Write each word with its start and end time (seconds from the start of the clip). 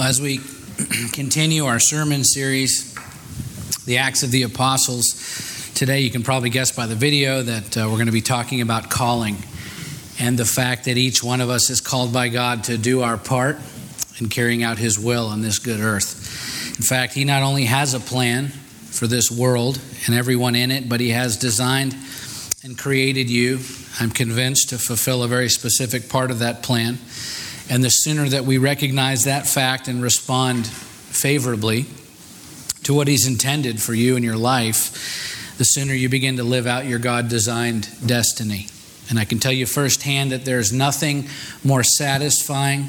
As 0.00 0.18
we 0.18 0.38
continue 1.12 1.66
our 1.66 1.78
sermon 1.78 2.24
series, 2.24 2.94
The 3.84 3.98
Acts 3.98 4.22
of 4.22 4.30
the 4.30 4.44
Apostles, 4.44 5.70
today 5.74 6.00
you 6.00 6.10
can 6.10 6.22
probably 6.22 6.48
guess 6.48 6.72
by 6.72 6.86
the 6.86 6.94
video 6.94 7.42
that 7.42 7.76
uh, 7.76 7.80
we're 7.82 7.96
going 7.96 8.06
to 8.06 8.12
be 8.12 8.22
talking 8.22 8.62
about 8.62 8.88
calling 8.88 9.36
and 10.18 10.38
the 10.38 10.46
fact 10.46 10.86
that 10.86 10.96
each 10.96 11.22
one 11.22 11.42
of 11.42 11.50
us 11.50 11.68
is 11.68 11.82
called 11.82 12.14
by 12.14 12.28
God 12.28 12.64
to 12.64 12.78
do 12.78 13.02
our 13.02 13.18
part 13.18 13.58
in 14.18 14.30
carrying 14.30 14.62
out 14.62 14.78
His 14.78 14.98
will 14.98 15.26
on 15.26 15.42
this 15.42 15.58
good 15.58 15.80
earth. 15.80 16.78
In 16.78 16.82
fact, 16.82 17.12
He 17.12 17.26
not 17.26 17.42
only 17.42 17.66
has 17.66 17.92
a 17.92 18.00
plan 18.00 18.48
for 18.48 19.06
this 19.06 19.30
world 19.30 19.78
and 20.06 20.14
everyone 20.14 20.54
in 20.54 20.70
it, 20.70 20.88
but 20.88 21.00
He 21.00 21.10
has 21.10 21.36
designed 21.36 21.94
and 22.64 22.76
created 22.76 23.28
you, 23.28 23.60
I'm 24.00 24.10
convinced, 24.10 24.70
to 24.70 24.78
fulfill 24.78 25.22
a 25.22 25.28
very 25.28 25.50
specific 25.50 26.08
part 26.08 26.30
of 26.30 26.38
that 26.38 26.62
plan. 26.62 26.98
And 27.70 27.84
the 27.84 27.88
sooner 27.88 28.28
that 28.28 28.44
we 28.44 28.58
recognize 28.58 29.24
that 29.24 29.46
fact 29.46 29.86
and 29.86 30.02
respond 30.02 30.66
favorably 30.66 31.86
to 32.82 32.92
what 32.92 33.06
He's 33.06 33.28
intended 33.28 33.80
for 33.80 33.94
you 33.94 34.16
in 34.16 34.24
your 34.24 34.36
life, 34.36 35.54
the 35.56 35.64
sooner 35.64 35.94
you 35.94 36.08
begin 36.08 36.36
to 36.38 36.42
live 36.42 36.66
out 36.66 36.84
your 36.86 36.98
God 36.98 37.28
designed 37.28 37.88
destiny. 38.04 38.66
And 39.08 39.20
I 39.20 39.24
can 39.24 39.38
tell 39.38 39.52
you 39.52 39.66
firsthand 39.66 40.32
that 40.32 40.44
there's 40.44 40.72
nothing 40.72 41.28
more 41.62 41.84
satisfying, 41.84 42.88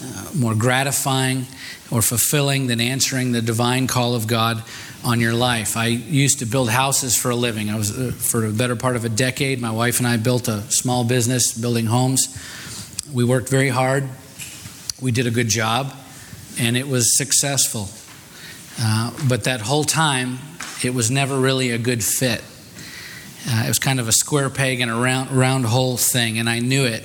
uh, 0.00 0.30
more 0.34 0.54
gratifying, 0.54 1.46
or 1.90 2.00
fulfilling 2.00 2.68
than 2.68 2.80
answering 2.80 3.32
the 3.32 3.42
divine 3.42 3.88
call 3.88 4.14
of 4.14 4.28
God 4.28 4.62
on 5.04 5.20
your 5.20 5.34
life. 5.34 5.76
I 5.76 5.86
used 5.86 6.38
to 6.38 6.46
build 6.46 6.70
houses 6.70 7.16
for 7.16 7.30
a 7.30 7.36
living. 7.36 7.68
I 7.68 7.76
was, 7.76 7.96
uh, 7.96 8.12
for 8.16 8.46
a 8.46 8.50
better 8.50 8.76
part 8.76 8.96
of 8.96 9.04
a 9.04 9.08
decade, 9.08 9.60
my 9.60 9.70
wife 9.70 9.98
and 9.98 10.06
I 10.06 10.16
built 10.18 10.46
a 10.46 10.62
small 10.70 11.04
business 11.04 11.52
building 11.52 11.86
homes. 11.86 12.28
We 13.12 13.24
worked 13.24 13.48
very 13.48 13.68
hard. 13.68 14.08
We 15.00 15.12
did 15.12 15.26
a 15.26 15.30
good 15.30 15.48
job, 15.48 15.94
and 16.58 16.76
it 16.76 16.88
was 16.88 17.16
successful. 17.18 17.88
Uh, 18.80 19.12
but 19.28 19.44
that 19.44 19.60
whole 19.60 19.84
time, 19.84 20.38
it 20.82 20.94
was 20.94 21.10
never 21.10 21.38
really 21.38 21.70
a 21.70 21.78
good 21.78 22.02
fit. 22.02 22.42
Uh, 23.46 23.64
it 23.64 23.68
was 23.68 23.78
kind 23.78 24.00
of 24.00 24.08
a 24.08 24.12
square 24.12 24.48
peg 24.48 24.80
and 24.80 24.90
a 24.90 24.94
round, 24.94 25.30
round 25.30 25.66
hole 25.66 25.96
thing, 25.96 26.38
and 26.38 26.48
I 26.48 26.60
knew 26.60 26.84
it. 26.84 27.04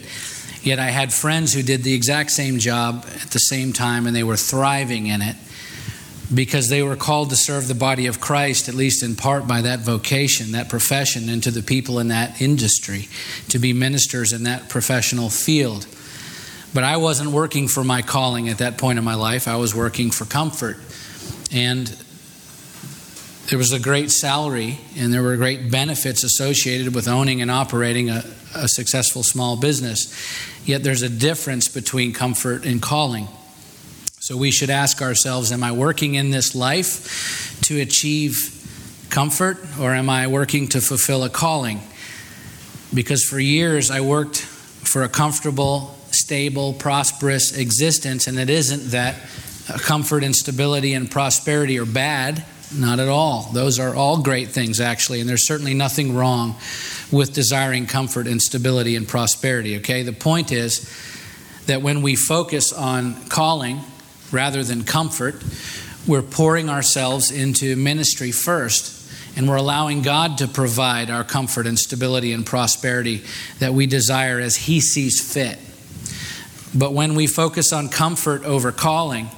Yet 0.62 0.80
I 0.80 0.90
had 0.90 1.14
friends 1.14 1.54
who 1.54 1.64
did 1.64 1.84
the 1.84 1.94
exact 1.94 2.32
same 2.32 2.60
job 2.60 3.06
at 3.22 3.32
the 3.32 3.40
same 3.40 3.74
time, 3.74 4.08
and 4.08 4.16
they 4.16 4.24
were 4.24 4.38
thriving 4.38 5.08
in 5.08 5.22
it 5.22 5.36
because 6.34 6.70
they 6.70 6.84
were 6.84 6.96
called 6.96 7.32
to 7.32 7.36
serve 7.36 7.68
the 7.68 7.76
body 7.76 8.06
of 8.06 8.20
Christ, 8.20 8.70
at 8.70 8.76
least 8.76 9.04
in 9.04 9.16
part 9.16 9.48
by 9.48 9.62
that 9.62 9.80
vocation, 9.80 10.52
that 10.52 10.70
profession, 10.70 11.28
and 11.30 11.42
to 11.44 11.52
the 11.52 11.64
people 11.64 12.00
in 12.00 12.10
that 12.10 12.42
industry, 12.42 13.08
to 13.50 13.58
be 13.58 13.74
ministers 13.74 14.32
in 14.32 14.44
that 14.44 14.70
professional 14.70 15.30
field. 15.30 15.88
But 16.74 16.84
I 16.84 16.98
wasn't 16.98 17.32
working 17.32 17.68
for 17.68 17.84
my 17.84 18.02
calling 18.02 18.48
at 18.48 18.60
that 18.60 18.78
point 18.78 19.00
in 19.00 19.06
my 19.06 19.16
life. 19.16 19.48
I 19.48 19.56
was 19.56 19.74
working 19.74 20.12
for 20.12 20.26
comfort. 20.26 20.78
And 21.52 21.88
there 23.48 23.58
was 23.58 23.74
a 23.74 23.80
great 23.80 24.12
salary 24.12 24.80
and 24.96 25.12
there 25.12 25.24
were 25.24 25.36
great 25.36 25.72
benefits 25.72 26.24
associated 26.24 26.94
with 26.94 27.08
owning 27.08 27.42
and 27.42 27.50
operating 27.50 28.12
a, 28.12 28.24
a 28.54 28.68
successful 28.68 29.24
small 29.24 29.58
business. 29.58 30.14
Yet 30.66 30.84
there's 30.84 31.02
a 31.02 31.10
difference 31.10 31.68
between 31.68 32.14
comfort 32.14 32.66
and 32.66 32.80
calling. 32.80 33.28
So 34.30 34.38
we 34.38 34.52
should 34.52 34.70
ask 34.70 35.02
ourselves 35.02 35.52
Am 35.52 35.64
I 35.64 35.72
working 35.72 36.14
in 36.14 36.30
this 36.30 36.54
life 36.54 37.60
to 37.64 37.82
achieve 37.82 38.36
comfort 39.10 39.58
or 39.80 39.96
am 39.96 40.08
I 40.08 40.28
working 40.28 40.68
to 40.68 40.82
fulfill 40.82 41.24
a 41.24 41.32
calling? 41.32 41.82
Because 42.94 43.24
for 43.24 43.40
years 43.40 43.90
I 43.90 44.02
worked 44.02 44.38
for 44.38 45.02
a 45.02 45.10
comfortable, 45.10 45.98
stable, 46.12 46.74
prosperous 46.74 47.58
existence, 47.58 48.28
and 48.28 48.38
it 48.38 48.52
isn't 48.52 48.92
that 48.92 49.16
comfort 49.80 50.24
and 50.24 50.36
stability 50.36 50.94
and 50.94 51.10
prosperity 51.10 51.80
are 51.80 51.88
bad. 51.88 52.46
Not 52.72 53.00
at 53.00 53.08
all. 53.08 53.50
Those 53.52 53.80
are 53.80 53.96
all 53.96 54.22
great 54.22 54.50
things, 54.50 54.80
actually, 54.80 55.22
and 55.22 55.28
there's 55.28 55.48
certainly 55.48 55.74
nothing 55.74 56.14
wrong 56.14 56.56
with 57.12 57.34
desiring 57.34 57.88
comfort 57.88 58.28
and 58.28 58.40
stability 58.40 58.96
and 58.96 59.08
prosperity, 59.08 59.78
okay? 59.78 60.04
The 60.04 60.14
point 60.14 60.52
is 60.52 60.88
that 61.66 61.82
when 61.82 62.04
we 62.04 62.16
focus 62.16 62.72
on 62.72 63.26
calling, 63.26 63.82
rather 64.32 64.64
than 64.64 64.84
comfort, 64.84 65.44
we're 66.08 66.22
pouring 66.22 66.70
ourselves 66.70 67.32
into 67.32 67.76
ministry 67.76 68.32
first. 68.32 68.96
And 69.36 69.48
we're 69.48 69.58
allowing 69.58 70.02
God 70.02 70.40
to 70.40 70.48
provide 70.48 71.10
our 71.10 71.24
comfort 71.24 71.68
and 71.68 71.78
stability 71.78 72.34
and 72.34 72.46
prosperity 72.46 73.24
that 73.60 73.74
we 73.74 73.86
desire 73.86 74.40
as 74.40 74.56
He 74.56 74.82
sees 74.82 75.22
fit. 75.22 75.58
But 76.78 76.94
when 76.94 77.16
we 77.16 77.28
focus 77.28 77.72
on 77.72 77.90
comfort 77.90 78.44
over 78.44 78.72
calling, 78.72 79.30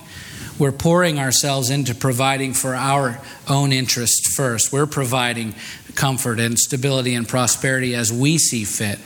we're 0.58 0.72
pouring 0.72 1.20
ourselves 1.20 1.70
into 1.70 1.94
providing 1.94 2.54
for 2.54 2.74
our 2.74 3.20
own 3.50 3.72
interests 3.72 4.34
first. 4.34 4.72
We're 4.72 4.86
providing 4.86 5.56
comfort 5.96 6.40
and 6.40 6.58
stability 6.58 7.14
and 7.14 7.28
prosperity 7.28 7.94
as 7.94 8.12
we 8.12 8.38
see 8.38 8.64
fit. 8.64 9.00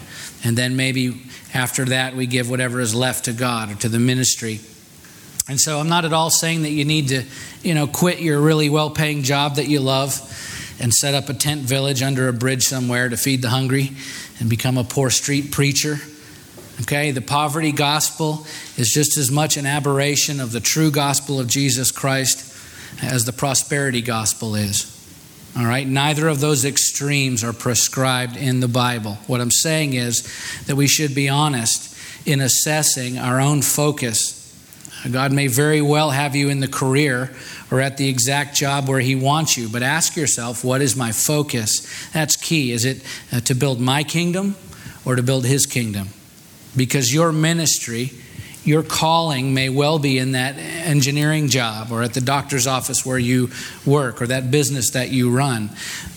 And 0.44 0.57
then 0.57 0.75
maybe 0.75 1.23
after 1.53 1.85
that, 1.85 2.16
we 2.16 2.28
give 2.28 2.50
whatever 2.50 2.79
is 2.79 2.94
left 2.94 3.25
to 3.25 3.34
God 3.34 3.72
or 3.72 3.75
to 3.75 3.90
the 3.90 4.00
ministry 4.00 4.59
and 5.47 5.59
so 5.59 5.79
I'm 5.79 5.89
not 5.89 6.06
at 6.06 6.13
all 6.13 6.29
saying 6.29 6.63
that 6.63 6.72
you 6.72 6.85
need 6.85 7.09
to, 7.09 7.23
you 7.61 7.73
know, 7.73 7.88
quit 7.88 8.19
your 8.19 8.39
really 8.41 8.69
well-paying 8.69 9.23
job 9.23 9.56
that 9.56 9.67
you 9.67 9.79
love 9.79 10.19
and 10.79 10.94
set 10.94 11.13
up 11.13 11.29
a 11.29 11.33
tent 11.33 11.61
village 11.61 12.01
under 12.01 12.28
a 12.28 12.33
bridge 12.33 12.63
somewhere 12.63 13.09
to 13.09 13.17
feed 13.17 13.41
the 13.41 13.50
hungry 13.50 13.91
and 14.39 14.50
become 14.50 14.78
a 14.78 14.84
poor 14.84 15.09
street 15.09 15.51
preacher. 15.51 15.97
Okay, 16.81 17.11
the 17.11 17.22
poverty 17.22 17.72
gospel 17.72 18.45
is 18.75 18.91
just 18.94 19.17
as 19.17 19.31
much 19.31 19.55
an 19.55 19.66
aberration 19.66 20.41
of 20.41 20.51
the 20.51 20.59
true 20.59 20.91
gospel 20.91 21.39
of 21.39 21.47
Jesus 21.47 21.91
Christ 21.91 22.53
as 23.01 23.23
the 23.23 23.31
prosperity 23.31 24.01
gospel 24.01 24.55
is. 24.55 24.91
All 25.57 25.63
right, 25.63 25.88
neither 25.88 26.28
of 26.28 26.41
those 26.41 26.66
extremes 26.66 27.44
are 27.45 27.53
prescribed 27.53 28.35
in 28.35 28.59
the 28.59 28.67
Bible. 28.67 29.13
What 29.28 29.39
I'm 29.39 29.51
saying 29.51 29.94
is 29.94 30.23
that 30.66 30.75
we 30.75 30.88
should 30.88 31.16
be 31.16 31.29
honest 31.29 31.95
in 32.28 32.41
assessing 32.41 33.17
our 33.17 33.39
own 33.39 33.61
focus 33.61 34.34
God 35.11 35.31
may 35.31 35.47
very 35.47 35.81
well 35.81 36.09
have 36.09 36.35
you 36.35 36.49
in 36.49 36.59
the 36.59 36.67
career 36.67 37.31
or 37.69 37.79
at 37.79 37.97
the 37.97 38.09
exact 38.09 38.55
job 38.55 38.88
where 38.88 38.99
He 38.99 39.16
wants 39.16 39.57
you, 39.57 39.69
but 39.69 39.83
ask 39.83 40.16
yourself, 40.16 40.63
what 40.63 40.81
is 40.81 40.95
my 40.95 41.11
focus? 41.11 41.88
That's 42.11 42.35
key. 42.35 42.71
Is 42.71 42.85
it 42.85 43.03
uh, 43.31 43.39
to 43.41 43.53
build 43.53 43.79
my 43.79 44.03
kingdom 44.03 44.55
or 45.05 45.16
to 45.16 45.23
build 45.23 45.45
His 45.45 45.66
kingdom? 45.66 46.09
Because 46.75 47.13
your 47.13 47.31
ministry, 47.31 48.11
your 48.63 48.81
calling 48.81 49.53
may 49.53 49.69
well 49.69 49.99
be 49.99 50.17
in 50.17 50.31
that 50.31 50.57
engineering 50.57 51.49
job 51.49 51.91
or 51.91 52.01
at 52.01 52.13
the 52.13 52.22
doctor's 52.22 52.66
office 52.66 53.05
where 53.05 53.19
you 53.19 53.51
work 53.85 54.22
or 54.22 54.27
that 54.27 54.49
business 54.49 54.91
that 54.91 55.09
you 55.09 55.29
run. 55.29 55.69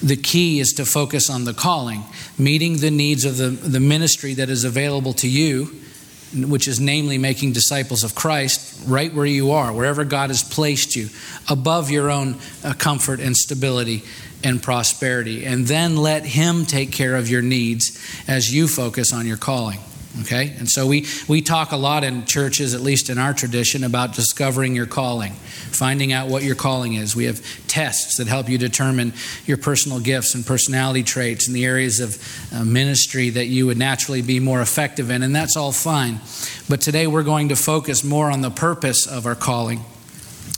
The 0.03 0.17
key 0.17 0.61
is 0.61 0.73
to 0.75 0.87
focus 0.87 1.29
on 1.29 1.45
the 1.45 1.53
calling, 1.53 2.05
meeting 2.39 2.79
the 2.79 2.91
needs 2.91 3.27
of 3.27 3.37
the, 3.37 3.51
the 3.51 3.81
ministry 3.81 4.35
that 4.35 4.49
is 4.49 4.65
available 4.65 5.13
to 5.15 5.29
you 5.29 5.79
which 6.35 6.69
is 6.69 6.81
namely 6.81 7.19
making 7.19 7.53
disciples 7.53 8.05
of 8.05 8.15
Christ 8.15 8.83
right 8.87 9.13
where 9.13 9.27
you 9.27 9.53
are, 9.53 9.73
wherever 9.73 10.05
God 10.05 10.31
has 10.31 10.43
placed 10.43 10.97
you, 10.97 11.09
above 11.49 11.91
your 11.91 12.11
own 12.11 12.37
uh, 12.63 12.75
comfort 12.75 13.21
and 13.21 13.37
stability 13.37 14.05
and 14.45 14.63
prosperity. 14.63 15.45
And 15.45 15.67
then 15.67 15.97
let 15.97 16.25
Him 16.25 16.65
take 16.65 16.93
care 16.93 17.17
of 17.17 17.29
your 17.29 17.43
needs 17.43 17.99
as 18.29 18.55
you 18.55 18.69
focus 18.69 19.13
on 19.13 19.27
your 19.27 19.37
calling. 19.37 19.81
Okay? 20.23 20.55
And 20.59 20.69
so 20.69 20.87
we, 20.87 21.07
we 21.29 21.43
talk 21.43 21.73
a 21.73 21.77
lot 21.77 22.03
in 22.03 22.25
churches, 22.25 22.75
at 22.75 22.81
least 22.81 23.11
in 23.11 23.19
our 23.19 23.35
tradition, 23.35 23.85
about 23.85 24.15
discovering 24.15 24.75
your 24.75 24.87
calling, 24.87 25.33
finding 25.33 26.13
out 26.13 26.29
what 26.29 26.43
your 26.43 26.55
calling 26.55 26.95
is. 26.95 27.15
We 27.15 27.25
have 27.25 27.43
tests 27.69 28.17
that 28.17 28.27
help 28.27 28.49
you 28.49 28.59
determine 28.59 29.13
your 29.47 29.59
personal 29.59 30.01
gifts 30.01 30.35
and 30.35 30.45
personality 30.45 31.03
traits 31.03 31.47
in 31.47 31.55
the 31.55 31.65
areas 31.65 32.01
of 32.01 32.53
uh, 32.53 32.65
ministry 32.65 33.31
that 33.31 33.47
you 33.47 33.67
would 33.67 33.79
naturally 33.79 34.23
be 34.23 34.41
more 34.41 34.61
effective 34.61 35.11
in, 35.11 35.23
and 35.23 35.35
that's 35.35 35.57
all 35.57 35.73
fine. 35.73 36.21
But 36.69 36.81
today 36.81 37.07
we're 37.07 37.23
going 37.23 37.51
to 37.51 37.57
focus 37.57 38.03
more 38.03 38.31
on 38.31 38.41
the 38.41 38.51
purpose 38.51 39.07
of 39.07 39.27
our 39.27 39.35
calling 39.35 39.85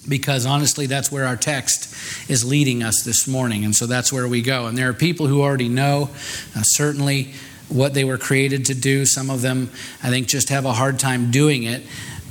because 0.09 0.47
honestly, 0.47 0.87
that's 0.87 1.13
where 1.13 1.27
our 1.27 1.37
text 1.37 1.95
is 2.31 2.45
leading 2.45 2.83
us 2.83 3.03
this 3.05 3.29
morning. 3.29 3.65
And 3.65 3.75
so 3.75 3.87
that's 3.87 4.13
where 4.13 4.27
we 4.27 4.43
go. 4.43 4.67
And 4.67 4.77
there 4.77 4.89
are 4.89 4.95
people 4.95 5.27
who 5.27 5.43
already 5.43 5.69
know, 5.69 6.11
uh, 6.57 6.63
certainly 6.63 7.33
what 7.71 7.95
they 7.95 8.05
were 8.05 8.19
created 8.19 8.67
to 8.67 8.75
do. 8.75 9.07
Some 9.07 9.31
of 9.31 9.41
them, 9.41 9.71
I 10.03 10.11
think, 10.11 10.29
just 10.29 10.49
have 10.49 10.65
a 10.65 10.73
hard 10.73 10.99
time 10.99 11.31
doing 11.31 11.63
it 11.63 11.83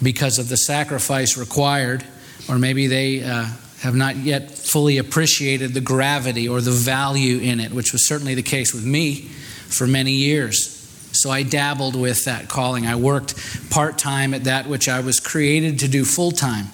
because 0.01 0.37
of 0.37 0.49
the 0.49 0.57
sacrifice 0.57 1.37
required, 1.37 2.03
or 2.47 2.57
maybe 2.57 2.87
they 2.87 3.23
uh, 3.23 3.47
have 3.81 3.95
not 3.95 4.17
yet 4.17 4.51
fully 4.51 4.97
appreciated 4.97 5.73
the 5.73 5.81
gravity 5.81 6.47
or 6.47 6.61
the 6.61 6.71
value 6.71 7.39
in 7.39 7.59
it, 7.59 7.71
which 7.71 7.91
was 7.91 8.07
certainly 8.07 8.35
the 8.35 8.43
case 8.43 8.73
with 8.73 8.85
me 8.85 9.15
for 9.15 9.87
many 9.87 10.11
years. 10.11 10.75
So 11.11 11.31
I 11.31 11.43
dabbled 11.43 11.95
with 11.95 12.25
that 12.25 12.49
calling. 12.49 12.85
I 12.85 12.95
worked 12.95 13.69
part 13.69 13.97
time 13.97 14.33
at 14.33 14.43
that 14.43 14.67
which 14.67 14.87
I 14.87 14.99
was 14.99 15.19
created 15.19 15.79
to 15.79 15.87
do 15.87 16.05
full 16.05 16.31
time, 16.31 16.67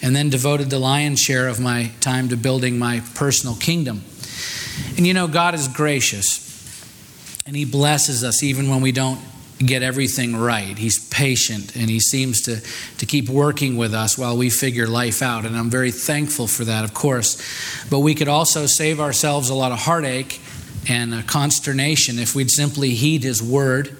and 0.00 0.16
then 0.16 0.30
devoted 0.30 0.70
the 0.70 0.78
lion's 0.78 1.20
share 1.20 1.48
of 1.48 1.60
my 1.60 1.90
time 2.00 2.28
to 2.30 2.36
building 2.36 2.78
my 2.78 3.02
personal 3.14 3.54
kingdom. 3.54 4.02
And 4.96 5.06
you 5.06 5.14
know, 5.14 5.28
God 5.28 5.54
is 5.54 5.68
gracious. 5.68 6.51
And 7.46 7.56
He 7.56 7.64
blesses 7.64 8.24
us 8.24 8.42
even 8.42 8.68
when 8.68 8.80
we 8.80 8.92
don't 8.92 9.20
get 9.66 9.82
everything 9.82 10.36
right. 10.36 10.76
He's 10.76 11.08
patient 11.08 11.76
and 11.76 11.88
he 11.88 12.00
seems 12.00 12.42
to, 12.42 12.60
to 12.98 13.06
keep 13.06 13.28
working 13.28 13.76
with 13.76 13.94
us 13.94 14.18
while 14.18 14.36
we 14.36 14.50
figure 14.50 14.86
life 14.86 15.22
out. 15.22 15.44
And 15.44 15.56
I'm 15.56 15.70
very 15.70 15.90
thankful 15.90 16.46
for 16.46 16.64
that, 16.64 16.84
of 16.84 16.94
course. 16.94 17.40
But 17.88 18.00
we 18.00 18.14
could 18.14 18.28
also 18.28 18.66
save 18.66 19.00
ourselves 19.00 19.50
a 19.50 19.54
lot 19.54 19.72
of 19.72 19.78
heartache 19.78 20.40
and 20.88 21.14
uh, 21.14 21.22
consternation 21.22 22.18
if 22.18 22.34
we'd 22.34 22.50
simply 22.50 22.90
heed 22.90 23.22
his 23.22 23.42
word 23.42 23.96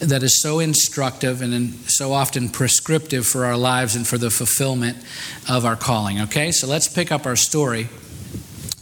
that 0.00 0.22
is 0.22 0.42
so 0.42 0.58
instructive 0.58 1.40
and 1.40 1.72
so 1.86 2.12
often 2.12 2.48
prescriptive 2.48 3.26
for 3.26 3.44
our 3.46 3.56
lives 3.56 3.96
and 3.96 4.06
for 4.06 4.18
the 4.18 4.28
fulfillment 4.28 4.98
of 5.48 5.64
our 5.64 5.76
calling. 5.76 6.20
Okay, 6.22 6.50
so 6.50 6.66
let's 6.66 6.88
pick 6.88 7.10
up 7.10 7.26
our 7.26 7.36
story 7.36 7.88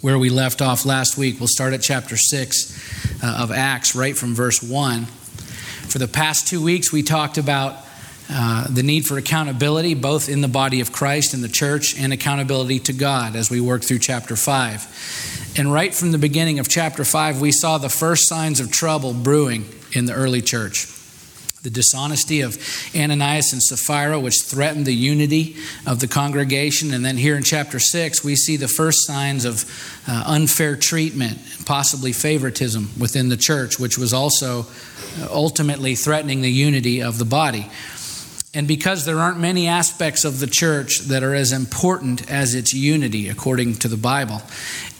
where 0.03 0.19
we 0.19 0.29
left 0.29 0.61
off 0.61 0.85
last 0.85 1.17
week. 1.17 1.39
We'll 1.39 1.49
start 1.49 1.73
at 1.73 1.81
chapter 1.81 2.17
6 2.17 3.23
uh, 3.23 3.39
of 3.41 3.53
Acts, 3.53 3.95
right 3.95 4.17
from 4.17 4.35
verse 4.35 4.63
1. 4.63 5.05
For 5.05 5.99
the 5.99 6.09
past 6.09 6.49
two 6.49 6.63
weeks, 6.63 6.93
we 6.93 7.03
talked 7.03 7.39
about 7.39 7.77
uh, 8.29 8.67
the 8.69 8.83
need 8.83 9.07
for 9.07 9.17
accountability, 9.17 9.95
both 9.95 10.29
in 10.29 10.41
the 10.41 10.49
body 10.49 10.81
of 10.81 10.93
Christ 10.93 11.35
and 11.35 11.43
the 11.43 11.49
church, 11.49 11.99
and 11.99 12.13
accountability 12.13 12.81
to 12.81 12.93
God 12.93 13.37
as 13.37 13.49
we 13.49 13.61
work 13.61 13.83
through 13.83 14.01
chapter 14.01 14.35
5. 14.35 15.55
And 15.57 15.73
right 15.73 15.95
from 15.95 16.11
the 16.11 16.19
beginning 16.19 16.59
of 16.59 16.69
chapter 16.69 17.05
5, 17.05 17.41
we 17.41 17.53
saw 17.53 17.79
the 17.79 17.89
first 17.89 18.29
signs 18.29 18.59
of 18.59 18.73
trouble 18.73 19.15
brewing 19.15 19.67
in 19.93 20.07
the 20.07 20.15
early 20.15 20.43
church 20.43 20.92
the 21.63 21.71
dishonesty 21.71 22.41
of 22.41 22.59
Ananias 22.95 23.53
and 23.53 23.63
Sapphira, 23.63 24.19
which 24.19 24.43
threatened 24.43 24.85
the 24.85 24.95
unity 24.95 25.57
of 25.87 26.01
the 26.01 26.09
congregation. 26.09 26.93
And 26.93 27.05
then 27.05 27.17
here 27.17 27.37
in 27.37 27.45
chapter 27.45 27.79
6, 27.79 28.25
we 28.25 28.35
see 28.35 28.57
the 28.57 28.69
first 28.69 29.07
signs 29.07 29.45
of 29.45 29.65
uh, 30.09 30.25
unfair 30.27 30.77
treatment, 30.77 31.39
possibly 31.65 32.13
favoritism 32.13 32.91
within 32.99 33.29
the 33.29 33.37
church, 33.37 33.79
which 33.79 33.97
was 33.97 34.13
also 34.13 34.67
uh, 35.21 35.29
ultimately 35.31 35.95
threatening 35.95 36.43
the 36.43 36.51
unity 36.51 37.01
of 37.01 37.19
the 37.19 37.25
body. 37.25 37.71
And 38.55 38.69
because 38.69 39.07
there 39.07 39.19
aren't 39.19 39.39
many 39.39 39.67
aspects 39.69 40.25
of 40.25 40.41
the 40.41 40.47
church 40.47 40.99
that 41.09 41.23
are 41.23 41.35
as 41.35 41.53
important 41.53 42.31
as 42.31 42.55
its 42.55 42.75
unity, 42.75 43.29
according 43.29 43.77
to 43.77 43.89
the 43.89 43.97
Bible, 43.97 44.43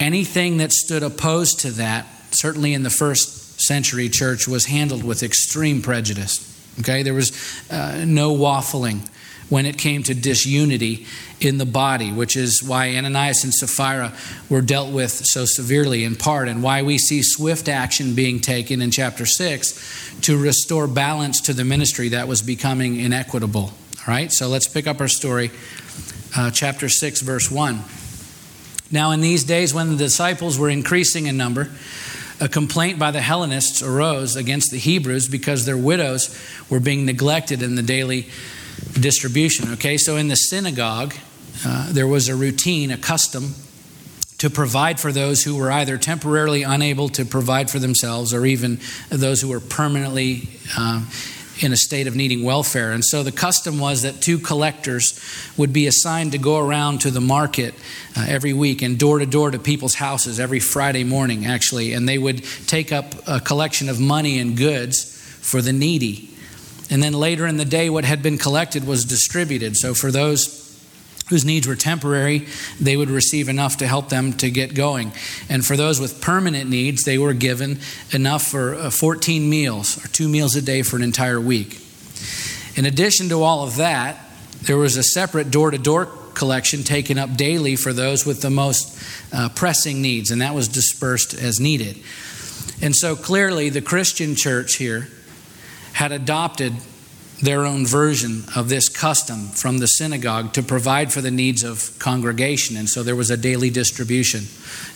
anything 0.01 0.57
that 0.59 0.73
stood 0.73 1.03
opposed 1.03 1.61
to 1.61 1.71
that, 1.73 2.07
certainly 2.31 2.73
in 2.73 2.83
the 2.83 2.89
first 2.89 3.42
century 3.63 4.09
church, 4.09 4.47
was 4.47 4.67
handled 4.67 5.05
with 5.05 5.23
extreme 5.23 5.83
prejudice. 5.83 6.49
Okay, 6.81 7.03
there 7.03 7.15
was 7.15 7.33
uh, 7.71 8.05
no 8.07 8.35
waffling 8.35 9.09
when 9.53 9.67
it 9.67 9.77
came 9.77 10.03
to 10.03 10.15
disunity 10.15 11.07
in 11.39 11.59
the 11.59 11.67
body, 11.67 12.11
which 12.11 12.39
is 12.39 12.63
why 12.63 12.89
Ananias 12.97 13.45
and 13.45 13.53
Sapphira 13.53 14.15
were 14.49 14.63
dealt 14.63 14.91
with 14.91 15.11
so 15.11 15.45
severely 15.45 16.05
in 16.05 16.17
part, 16.17 16.49
and 16.49 16.63
why 16.63 16.83
we 16.83 16.97
see 16.97 17.23
swift 17.23 17.69
action 17.69 18.15
being 18.15 18.41
taken 18.41 18.81
in 18.81 18.91
chapter 18.91 19.27
6 19.27 20.21
to 20.23 20.39
restore 20.39 20.87
balance 20.87 21.43
to 21.43 21.53
the 21.53 21.65
ministry 21.65 22.09
that 22.09 22.29
was 22.29 22.41
becoming 22.41 22.99
inequitable. 22.99 23.65
All 23.65 24.09
right, 24.09 24.33
so 24.33 24.49
let's 24.49 24.69
pick 24.69 24.87
up 24.87 25.01
our 25.03 25.09
story, 25.09 25.51
uh, 26.35 26.51
chapter 26.51 26.89
6, 26.89 27.21
verse 27.21 27.51
1. 27.51 27.83
Now, 28.91 29.11
in 29.11 29.21
these 29.21 29.45
days 29.45 29.75
when 29.75 29.91
the 29.91 29.97
disciples 29.97 30.59
were 30.59 30.71
increasing 30.71 31.27
in 31.27 31.37
number, 31.37 31.71
a 32.43 32.49
complaint 32.49 32.99
by 32.99 33.13
the 33.13 33.21
Hellenists 33.21 33.83
arose 33.83 34.35
against 34.35 34.73
the 34.73 34.79
Hebrews 34.79 35.29
because 35.29 35.65
their 35.65 35.77
widows 35.77 36.37
were 36.69 36.81
being 36.81 37.07
neglected 37.07 37.63
in 37.63 37.77
the 37.77 37.83
daily 37.83 38.27
distribution. 38.95 39.73
Okay, 39.75 39.97
so 39.97 40.17
in 40.17 40.27
the 40.27 40.35
synagogue, 40.35 41.15
uh, 41.65 41.93
there 41.93 42.09
was 42.09 42.29
a 42.29 42.35
routine, 42.35 42.91
a 42.91 42.99
custom 42.99 43.55
to 44.39 44.51
provide 44.51 44.99
for 44.99 45.13
those 45.13 45.45
who 45.45 45.55
were 45.55 45.71
either 45.71 45.97
temporarily 45.97 46.65
unable 46.65 47.09
to 47.11 47.25
provide 47.25 47.71
for 47.71 47.79
themselves 47.79 48.35
or 48.35 48.45
even 48.45 48.81
those 49.09 49.41
who 49.41 49.49
were 49.49 49.61
permanently 49.61 50.49
uh, 50.77 51.01
in 51.61 51.73
a 51.73 51.77
state 51.77 52.07
of 52.07 52.17
needing 52.17 52.43
welfare. 52.43 52.93
And 52.93 53.05
so 53.05 53.23
the 53.23 53.33
custom 53.33 53.79
was 53.79 54.03
that 54.03 54.21
two 54.21 54.39
collectors 54.39 55.21
would 55.57 55.73
be 55.73 55.87
assigned 55.87 56.33
to 56.33 56.39
go 56.39 56.59
around 56.59 57.01
to 57.03 57.11
the 57.11 57.21
market 57.21 57.75
uh, 58.17 58.25
every 58.29 58.53
week 58.53 58.83
and 58.83 58.99
door 58.99 59.19
to 59.19 59.27
door 59.27 59.51
to 59.51 59.59
people's 59.59 59.95
houses 59.95 60.41
every 60.41 60.61
Friday 60.61 61.05
morning, 61.05 61.47
actually. 61.47 61.93
And 61.93 62.09
they 62.09 62.19
would 62.19 62.45
take 62.67 62.93
up 62.93 63.15
a 63.27 63.41
collection 63.41 63.89
of 63.89 64.01
money 64.01 64.39
and 64.39 64.57
goods 64.57 65.05
for 65.41 65.61
the 65.61 65.73
needy. 65.73 66.31
And 66.91 67.03
then 67.03 67.13
later 67.13 67.47
in 67.47 67.57
the 67.57 67.65
day, 67.65 67.91
what 67.91 68.05
had 68.05 68.23
been 68.23 68.39
collected 68.39 68.87
was 68.87 69.05
distributed. 69.05 69.77
So 69.77 69.95
for 69.95 70.11
those 70.11 70.62
whose 71.29 71.45
needs 71.45 71.67
were 71.67 71.77
temporary, 71.77 72.47
they 72.81 72.97
would 72.97 73.11
receive 73.11 73.49
enough 73.49 73.77
to 73.79 73.87
help 73.87 74.09
them 74.09 74.33
to 74.35 74.51
get 74.51 74.75
going. 74.75 75.13
And 75.49 75.65
for 75.65 75.77
those 75.77 76.01
with 76.01 76.21
permanent 76.21 76.69
needs, 76.69 77.05
they 77.05 77.19
were 77.19 77.33
given 77.33 77.79
enough 78.11 78.43
for 78.43 78.75
uh, 78.75 78.91
14 78.91 79.49
meals 79.49 80.05
or 80.05 80.09
two 80.09 80.29
meals 80.29 80.57
a 80.57 80.63
day 80.63 80.83
for 80.83 80.97
an 80.97 81.03
entire 81.03 81.41
week. 81.41 81.81
In 82.77 82.87
addition 82.87 83.29
to 83.29 83.43
all 83.43 83.65
of 83.65 83.77
that, 83.77 84.19
there 84.63 84.77
was 84.79 84.97
a 84.97 85.03
separate 85.03 85.51
door 85.51 85.71
to 85.71 85.79
door 85.79 86.07
collection 86.35 86.83
taken 86.83 87.19
up 87.19 87.37
daily 87.37 87.77
for 87.77 87.93
those 87.93 88.25
with 88.25 88.41
the 88.41 88.51
most 88.51 88.99
uh, 89.33 89.49
pressing 89.51 90.01
needs, 90.01 90.31
and 90.31 90.41
that 90.41 90.55
was 90.55 90.69
dispersed 90.69 91.35
as 91.35 91.61
needed. 91.61 91.99
And 92.81 92.95
so 92.97 93.15
clearly, 93.15 93.69
the 93.69 93.83
Christian 93.83 94.35
church 94.35 94.77
here 94.77 95.09
had 95.93 96.13
adopted 96.13 96.73
their 97.43 97.67
own 97.67 97.85
version 97.85 98.45
of 98.55 98.69
this 98.69 98.89
custom 98.89 99.49
from 99.49 99.79
the 99.79 99.87
synagogue 99.87 100.53
to 100.53 100.63
provide 100.63 101.13
for 101.13 101.21
the 101.21 101.31
needs 101.31 101.65
of 101.65 101.93
congregation. 101.99 102.77
And 102.77 102.89
so 102.89 103.03
there 103.03 103.17
was 103.17 103.31
a 103.31 103.37
daily 103.37 103.69
distribution. 103.69 104.45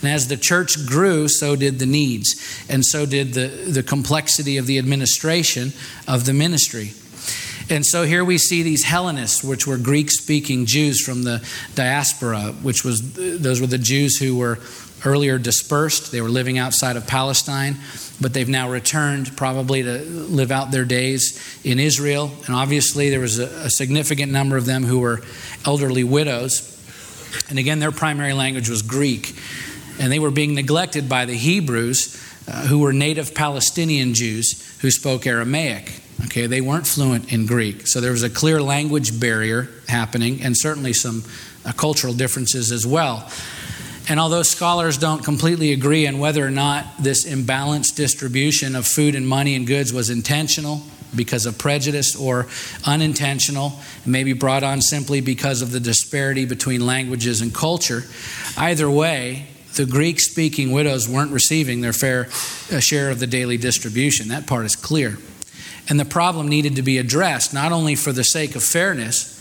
And 0.01 0.11
as 0.11 0.29
the 0.29 0.37
church 0.37 0.87
grew, 0.87 1.27
so 1.27 1.57
did 1.57 1.81
the 1.81 1.87
needs, 1.87 2.65
and 2.69 2.85
so 2.85 3.05
did 3.05 3.35
the, 3.35 3.49
the 3.49 3.83
complexity 3.83 4.57
of 4.57 4.67
the 4.67 4.79
administration 4.79 5.73
of 6.07 6.25
the 6.25 6.33
ministry. 6.33 6.93
And 7.69 7.85
so 7.85 8.05
here 8.05 8.25
we 8.25 8.39
see 8.39 8.63
these 8.63 8.85
Hellenists, 8.85 9.43
which 9.43 9.67
were 9.67 9.77
Greek 9.77 10.13
speaking 10.13 10.67
Jews 10.67 11.05
from 11.05 11.25
the 11.25 11.45
diaspora, 11.75 12.55
which 12.63 12.85
was 12.85 13.15
those 13.15 13.61
were 13.61 13.67
the 13.67 13.77
Jews 13.77 14.19
who 14.19 14.39
were 14.39 14.61
earlier 15.05 15.37
dispersed. 15.37 16.13
They 16.13 16.21
were 16.21 16.29
living 16.29 16.59
outside 16.59 16.97
of 16.97 17.09
Palestine, 17.09 17.77
but 18.21 18.33
they've 18.33 18.49
now 18.49 18.71
returned 18.71 19.37
probably 19.37 19.83
to 19.83 19.99
live 19.99 20.51
out 20.51 20.71
their 20.71 20.85
days 20.85 21.61
in 21.65 21.79
Israel. 21.79 22.31
And 22.47 22.55
obviously, 22.55 23.11
there 23.11 23.21
was 23.21 23.39
a, 23.39 23.47
a 23.67 23.71
significant 23.71 24.33
number 24.33 24.57
of 24.57 24.67
them 24.67 24.85
who 24.85 25.01
were 25.01 25.23
elderly 25.65 26.05
widows. 26.05 26.73
And 27.49 27.59
again, 27.59 27.79
their 27.79 27.93
primary 27.93 28.33
language 28.33 28.69
was 28.69 28.83
Greek. 28.83 29.35
And 29.99 30.13
they 30.13 30.19
were 30.19 30.31
being 30.31 30.55
neglected 30.55 31.09
by 31.09 31.25
the 31.25 31.35
Hebrews, 31.35 32.23
uh, 32.49 32.67
who 32.67 32.79
were 32.81 32.93
native 32.93 33.35
Palestinian 33.35 34.15
Jews 34.15 34.79
who 34.81 34.91
spoke 34.91 35.27
Aramaic. 35.27 36.01
Okay, 36.25 36.47
they 36.47 36.61
weren't 36.61 36.87
fluent 36.87 37.33
in 37.33 37.47
Greek. 37.47 37.87
So 37.87 38.01
there 38.01 38.13
was 38.13 38.23
a 38.23 38.31
clear 38.31 38.63
language 38.63 39.19
barrier 39.21 39.69
happening, 39.89 40.43
and 40.43 40.57
certainly 40.57 40.93
some 40.93 41.25
uh, 41.65 41.73
cultural 41.73 42.15
differences 42.15 42.73
as 42.73 42.87
well. 42.87 43.31
And 44.09 44.21
although 44.21 44.43
scholars 44.43 44.99
don't 44.99 45.25
completely 45.25 45.73
agree 45.73 46.07
on 46.07 46.19
whether 46.19 46.47
or 46.47 46.51
not 46.51 46.87
this 46.99 47.27
imbalanced 47.27 47.97
distribution 47.97 48.77
of 48.77 48.87
food 48.87 49.17
and 49.17 49.27
money 49.27 49.57
and 49.57 49.67
goods 49.67 49.93
was 49.93 50.11
intentional 50.11 50.83
because 51.15 51.47
of 51.47 51.59
prejudice 51.59 52.15
or 52.15 52.47
unintentional, 52.85 53.73
maybe 54.05 54.33
brought 54.33 54.63
on 54.63 54.81
simply 54.81 55.21
because 55.21 55.61
of 55.63 55.73
the 55.73 55.81
disparity 55.81 56.45
between 56.45 56.87
languages 56.87 57.41
and 57.41 57.53
culture, 57.55 58.05
either 58.57 58.89
way, 58.89 59.47
the 59.75 59.87
Greek 59.87 60.21
speaking 60.21 60.73
widows 60.73 61.09
weren't 61.09 61.33
receiving 61.33 61.81
their 61.81 61.93
fair 61.93 62.29
uh, 62.73 62.81
share 62.81 63.11
of 63.11 63.19
the 63.19 63.27
daily 63.27 63.57
distribution. 63.57 64.29
That 64.29 64.47
part 64.47 64.67
is 64.67 64.77
clear. 64.77 65.19
And 65.89 66.01
the 66.01 66.05
problem 66.05 66.49
needed 66.49 66.77
to 66.77 66.83
be 66.83 66.99
addressed, 66.99 67.53
not 67.53 67.73
only 67.73 67.95
for 67.95 68.13
the 68.13 68.25
sake 68.25 68.57
of 68.57 68.63
fairness, 68.63 69.33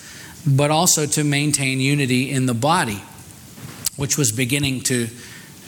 but 0.45 0.71
also 0.71 1.05
to 1.05 1.23
maintain 1.23 1.79
unity 1.79 2.29
in 2.29 2.45
the 2.45 2.53
body 2.53 3.01
which 3.95 4.17
was 4.17 4.31
beginning 4.31 4.81
to, 4.81 5.07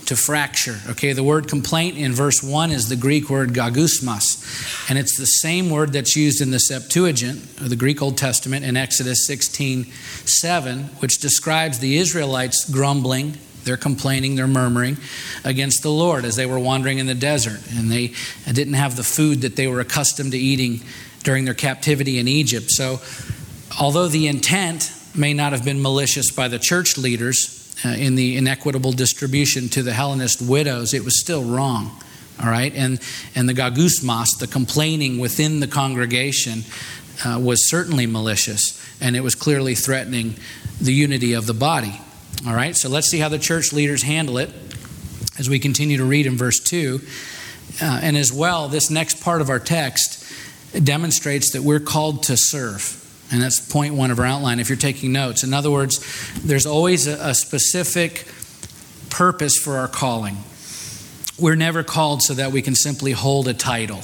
to 0.06 0.16
fracture. 0.16 0.78
Okay, 0.90 1.14
the 1.14 1.24
word 1.24 1.48
complaint 1.48 1.98
in 1.98 2.14
verse 2.14 2.44
1 2.44 2.72
is 2.72 2.90
the 2.90 2.96
Greek 2.96 3.30
word 3.30 3.54
gongysmos, 3.54 4.90
and 4.90 4.98
it's 4.98 5.18
the 5.18 5.26
same 5.26 5.70
word 5.70 5.94
that's 5.94 6.16
used 6.16 6.42
in 6.42 6.52
the 6.52 6.60
Septuagint, 6.60 7.62
or 7.62 7.68
the 7.68 7.76
Greek 7.76 8.02
Old 8.02 8.18
Testament, 8.18 8.66
in 8.66 8.78
Exodus 8.78 9.26
16 9.28 9.86
7, 10.26 10.84
which 11.00 11.20
describes 11.20 11.80
the 11.80 11.98
Israelites 11.98 12.70
grumbling 12.70 13.38
they're 13.68 13.78
complaining, 13.78 14.36
they're 14.36 14.48
murmuring 14.48 14.98
against 15.44 15.84
the 15.84 15.92
Lord 15.92 16.24
as 16.24 16.38
they 16.38 16.46
were 16.46 16.58
wandering 16.58 17.00
in 17.00 17.06
the 17.06 17.14
desert. 17.14 17.60
And 17.76 17.92
they 17.92 18.14
didn't 18.52 18.76
have 18.76 18.96
the 18.96 19.04
food 19.04 19.42
that 19.42 19.58
they 19.58 19.68
were 19.68 19.82
accustomed 19.82 20.32
to 20.32 20.38
eating 20.38 20.80
during 21.24 21.44
their 21.44 21.54
captivity 21.54 22.18
in 22.18 22.30
Egypt. 22.30 22.72
So, 22.72 23.02
although 23.80 24.08
the 24.08 24.28
intent 24.28 24.94
may 25.14 25.34
not 25.34 25.52
have 25.52 25.66
been 25.66 25.82
malicious 25.82 26.32
by 26.32 26.48
the 26.48 26.58
church 26.58 26.98
leaders, 26.98 27.57
uh, 27.86 27.90
in 27.90 28.16
the 28.16 28.38
inequitable 28.38 28.92
distribution 28.92 29.70
to 29.70 29.84
the 29.84 29.94
Hellenist 29.94 30.42
widows, 30.42 30.94
it 30.94 31.04
was 31.04 31.20
still 31.20 31.44
wrong. 31.44 31.92
All 32.40 32.50
right, 32.50 32.74
and 32.76 33.00
and 33.36 33.50
the 33.50 33.54
gongysmos, 33.54 34.38
the 34.40 34.48
complaining 34.48 35.18
within 35.18 35.60
the 35.60 35.68
congregation, 35.68 36.64
uh, 37.26 37.40
was 37.40 37.68
certainly 37.68 38.06
malicious, 38.06 38.80
and 39.02 39.16
it 39.16 39.22
was 39.22 39.34
clearly 39.34 39.74
threatening 39.74 40.36
the 40.80 40.94
unity 40.94 41.34
of 41.34 41.48
the 41.48 41.56
body. 41.56 42.00
All 42.46 42.54
right, 42.54 42.76
so 42.76 42.90
let's 42.90 43.10
see 43.10 43.18
how 43.18 43.30
the 43.30 43.40
church 43.40 43.74
leaders 43.74 44.04
handle 44.04 44.38
it 44.38 44.52
as 45.40 45.50
we 45.50 45.58
continue 45.58 45.98
to 45.98 46.06
read 46.06 46.28
in 46.28 46.38
verse 46.38 46.60
two, 46.60 47.02
uh, 47.82 48.00
and 48.04 48.16
as 48.16 48.32
well, 48.32 48.68
this 48.68 48.92
next 48.92 49.20
part 49.24 49.42
of 49.42 49.50
our 49.50 49.60
text 49.60 50.24
demonstrates 50.84 51.54
that 51.54 51.64
we're 51.64 51.80
called 51.80 52.22
to 52.24 52.36
serve. 52.38 53.04
And 53.32 53.42
that's 53.42 53.60
point 53.60 53.94
one 53.94 54.12
of 54.12 54.20
our 54.20 54.26
outline 54.26 54.60
if 54.60 54.70
you're 54.70 54.78
taking 54.78 55.12
notes. 55.12 55.44
In 55.44 55.54
other 55.54 55.70
words, 55.70 56.00
there's 56.44 56.66
always 56.66 57.08
a, 57.08 57.18
a 57.22 57.34
specific 57.34 58.26
purpose 59.10 59.58
for 59.58 59.78
our 59.78 59.88
calling. 59.88 60.38
We're 61.38 61.56
never 61.56 61.84
called 61.84 62.22
so 62.22 62.34
that 62.36 62.52
we 62.52 62.62
can 62.62 62.76
simply 62.76 63.12
hold 63.12 63.48
a 63.48 63.54
title, 63.54 64.02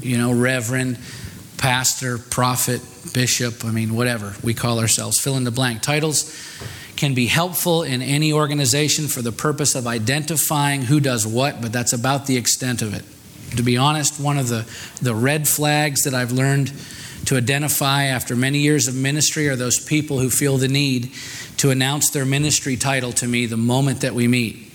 you 0.00 0.16
know, 0.16 0.32
reverend, 0.32 0.98
pastor, 1.58 2.16
prophet, 2.16 2.80
bishop, 3.12 3.64
I 3.64 3.70
mean, 3.70 3.94
whatever 3.94 4.34
we 4.42 4.54
call 4.54 4.78
ourselves, 4.78 5.18
fill 5.18 5.36
in 5.36 5.44
the 5.44 5.50
blank. 5.50 5.82
Titles 5.82 6.34
can 6.96 7.14
be 7.14 7.26
helpful 7.26 7.82
in 7.82 8.02
any 8.02 8.32
organization 8.32 9.08
for 9.08 9.22
the 9.22 9.32
purpose 9.32 9.74
of 9.74 9.86
identifying 9.86 10.82
who 10.82 11.00
does 11.00 11.26
what, 11.26 11.60
but 11.60 11.72
that's 11.72 11.92
about 11.92 12.26
the 12.26 12.36
extent 12.36 12.82
of 12.82 12.94
it. 12.94 13.04
To 13.56 13.62
be 13.62 13.76
honest, 13.76 14.20
one 14.20 14.38
of 14.38 14.48
the, 14.48 14.66
the 15.02 15.14
red 15.14 15.48
flags 15.48 16.02
that 16.04 16.14
I've 16.14 16.30
learned 16.32 16.72
to 17.30 17.36
identify 17.36 18.06
after 18.06 18.34
many 18.34 18.58
years 18.58 18.88
of 18.88 18.96
ministry 18.96 19.48
are 19.48 19.54
those 19.54 19.78
people 19.78 20.18
who 20.18 20.28
feel 20.28 20.56
the 20.56 20.66
need 20.66 21.12
to 21.56 21.70
announce 21.70 22.10
their 22.10 22.24
ministry 22.24 22.76
title 22.76 23.12
to 23.12 23.24
me 23.24 23.46
the 23.46 23.56
moment 23.56 24.00
that 24.00 24.16
we 24.16 24.26
meet. 24.26 24.72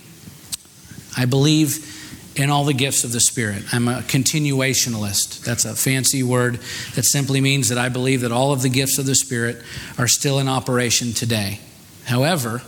I 1.18 1.26
believe 1.26 2.32
in 2.34 2.48
all 2.48 2.64
the 2.64 2.72
gifts 2.72 3.04
of 3.04 3.12
the 3.12 3.20
Spirit. 3.20 3.62
I'm 3.74 3.88
a 3.88 3.96
continuationalist. 3.96 5.44
That's 5.44 5.66
a 5.66 5.76
fancy 5.76 6.22
word 6.22 6.54
that 6.94 7.02
simply 7.02 7.42
means 7.42 7.68
that 7.68 7.76
I 7.76 7.90
believe 7.90 8.22
that 8.22 8.32
all 8.32 8.54
of 8.54 8.62
the 8.62 8.70
gifts 8.70 8.96
of 8.96 9.04
the 9.04 9.14
Spirit 9.14 9.62
are 9.98 10.08
still 10.08 10.38
in 10.38 10.48
operation 10.48 11.12
today. 11.12 11.60
However, 12.06 12.62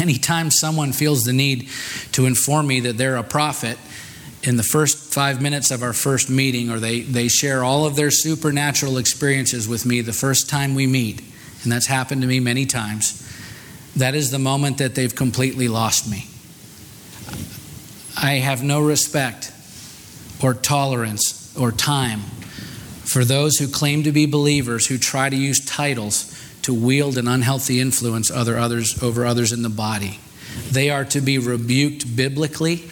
anytime 0.00 0.50
someone 0.50 0.94
feels 0.94 1.24
the 1.24 1.34
need 1.34 1.68
to 2.12 2.24
inform 2.24 2.66
me 2.66 2.80
that 2.80 2.96
they're 2.96 3.16
a 3.16 3.22
prophet, 3.22 3.76
in 4.42 4.56
the 4.56 4.62
first 4.62 5.12
five 5.12 5.42
minutes 5.42 5.70
of 5.70 5.82
our 5.82 5.92
first 5.92 6.30
meeting, 6.30 6.70
or 6.70 6.78
they, 6.78 7.00
they 7.00 7.28
share 7.28 7.64
all 7.64 7.84
of 7.86 7.96
their 7.96 8.10
supernatural 8.10 8.98
experiences 8.98 9.68
with 9.68 9.84
me 9.84 10.00
the 10.00 10.12
first 10.12 10.48
time 10.48 10.74
we 10.74 10.86
meet, 10.86 11.20
and 11.62 11.72
that's 11.72 11.86
happened 11.86 12.22
to 12.22 12.28
me 12.28 12.40
many 12.40 12.64
times, 12.64 13.24
that 13.96 14.14
is 14.14 14.30
the 14.30 14.38
moment 14.38 14.78
that 14.78 14.94
they've 14.94 15.14
completely 15.14 15.66
lost 15.66 16.08
me. 16.08 16.26
I 18.16 18.34
have 18.34 18.62
no 18.62 18.80
respect 18.80 19.52
or 20.42 20.54
tolerance 20.54 21.56
or 21.56 21.72
time 21.72 22.20
for 23.04 23.24
those 23.24 23.56
who 23.56 23.66
claim 23.66 24.04
to 24.04 24.12
be 24.12 24.26
believers 24.26 24.86
who 24.86 24.98
try 24.98 25.28
to 25.28 25.36
use 25.36 25.64
titles 25.64 26.34
to 26.62 26.74
wield 26.74 27.16
an 27.16 27.26
unhealthy 27.26 27.80
influence 27.80 28.30
other 28.30 28.56
others 28.56 29.02
over 29.02 29.24
others 29.24 29.52
in 29.52 29.62
the 29.62 29.68
body. 29.68 30.20
They 30.70 30.90
are 30.90 31.04
to 31.06 31.20
be 31.20 31.38
rebuked 31.38 32.14
biblically 32.14 32.90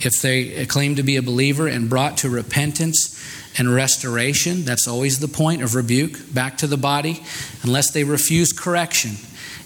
if 0.00 0.20
they 0.22 0.66
claim 0.66 0.96
to 0.96 1.02
be 1.02 1.16
a 1.16 1.22
believer 1.22 1.66
and 1.66 1.88
brought 1.90 2.18
to 2.18 2.30
repentance 2.30 3.16
and 3.58 3.74
restoration. 3.74 4.64
That's 4.64 4.86
always 4.86 5.18
the 5.18 5.28
point 5.28 5.62
of 5.62 5.74
rebuke 5.74 6.32
back 6.32 6.58
to 6.58 6.66
the 6.66 6.76
body, 6.76 7.22
unless 7.62 7.90
they 7.90 8.04
refuse 8.04 8.52
correction. 8.52 9.12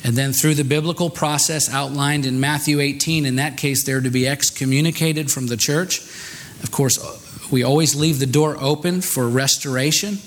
And 0.02 0.16
then 0.16 0.32
through 0.32 0.54
the 0.54 0.64
biblical 0.64 1.08
process 1.08 1.72
outlined 1.72 2.26
in 2.26 2.40
Matthew 2.40 2.80
18, 2.80 3.24
in 3.24 3.36
that 3.36 3.56
case, 3.56 3.84
they're 3.84 4.00
to 4.00 4.10
be 4.10 4.28
excommunicated 4.28 5.30
from 5.30 5.46
the 5.46 5.56
church. 5.56 6.00
Of 6.62 6.70
course, 6.70 6.98
we 7.50 7.62
always 7.62 7.94
leave 7.94 8.18
the 8.18 8.26
door 8.26 8.56
open 8.60 9.00
for 9.00 9.28
restoration, 9.28 10.18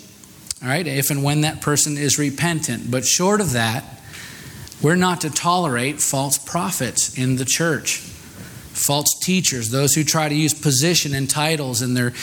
all 0.62 0.70
right, 0.70 0.88
if 0.88 1.10
and 1.12 1.24
when 1.24 1.42
that 1.42 1.62
person 1.62 1.98
is 1.98 2.18
repentant. 2.18 2.90
But 2.90 3.06
short 3.06 3.42
of 3.42 3.52
that, 3.52 3.84
we're 4.82 4.96
not 4.96 5.22
to 5.22 5.30
tolerate 5.30 6.00
false 6.00 6.38
prophets 6.38 7.18
in 7.18 7.36
the 7.36 7.46
church 7.46 8.07
false 8.78 9.18
teachers, 9.20 9.72
those 9.72 9.94
who 9.94 10.04
try 10.04 10.30
to 10.30 10.36
use 10.36 10.54
position 10.54 11.14
and 11.14 11.30
titles 11.30 11.82
and 11.82 11.98
their, 11.98 12.14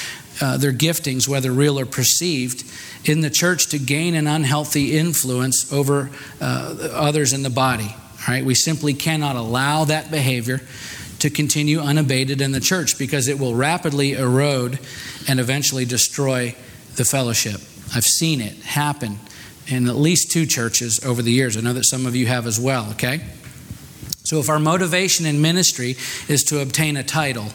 uh, 0.41 0.57
their 0.57 0.73
giftings, 0.73 1.29
whether 1.29 1.53
real 1.53 1.79
or 1.79 1.87
perceived, 1.87 2.65
in 3.05 3.21
the 3.21 3.31
church 3.31 3.69
to 3.69 3.79
gain 3.79 4.15
an 4.15 4.27
unhealthy 4.27 4.97
influence 4.97 5.73
over 5.73 6.11
uh, 6.41 6.89
others 6.93 7.33
in 7.33 7.43
the 7.43 7.51
body. 7.51 7.95
Right, 8.27 8.45
we 8.45 8.55
simply 8.55 8.95
cannot 8.95 9.37
allow 9.37 9.85
that 9.85 10.11
behavior 10.11 10.63
to 11.19 11.29
continue 11.29 11.81
unabated 11.81 12.41
in 12.41 12.53
the 12.53 12.61
church 12.61 12.99
because 12.99 13.29
it 13.29 13.39
will 13.39 13.55
rapidly 13.55 14.15
erode 14.15 14.79
and 15.29 15.39
eventually 15.39 15.85
destroy 15.85 16.55
the 16.97 17.05
fellowship. 17.05 17.61
I've 17.95 18.05
seen 18.05 18.41
it 18.41 18.57
happen 18.63 19.19
in 19.67 19.89
at 19.89 19.97
least 19.97 20.31
two 20.31 20.47
churches 20.47 21.05
over 21.05 21.21
the 21.21 21.33
years. 21.33 21.57
I 21.57 21.61
know 21.61 21.75
that 21.75 21.85
some 21.85 22.07
of 22.07 22.17
you 22.17 22.27
have 22.27 22.47
as 22.47 22.59
well, 22.59 22.91
okay? 22.93 23.21
So, 24.25 24.41
if 24.41 24.49
our 24.49 24.59
motivation 24.59 25.27
in 25.27 25.43
ministry 25.43 25.97
is 26.29 26.45
to 26.45 26.61
obtain 26.61 26.97
a 26.97 27.03
title, 27.03 27.49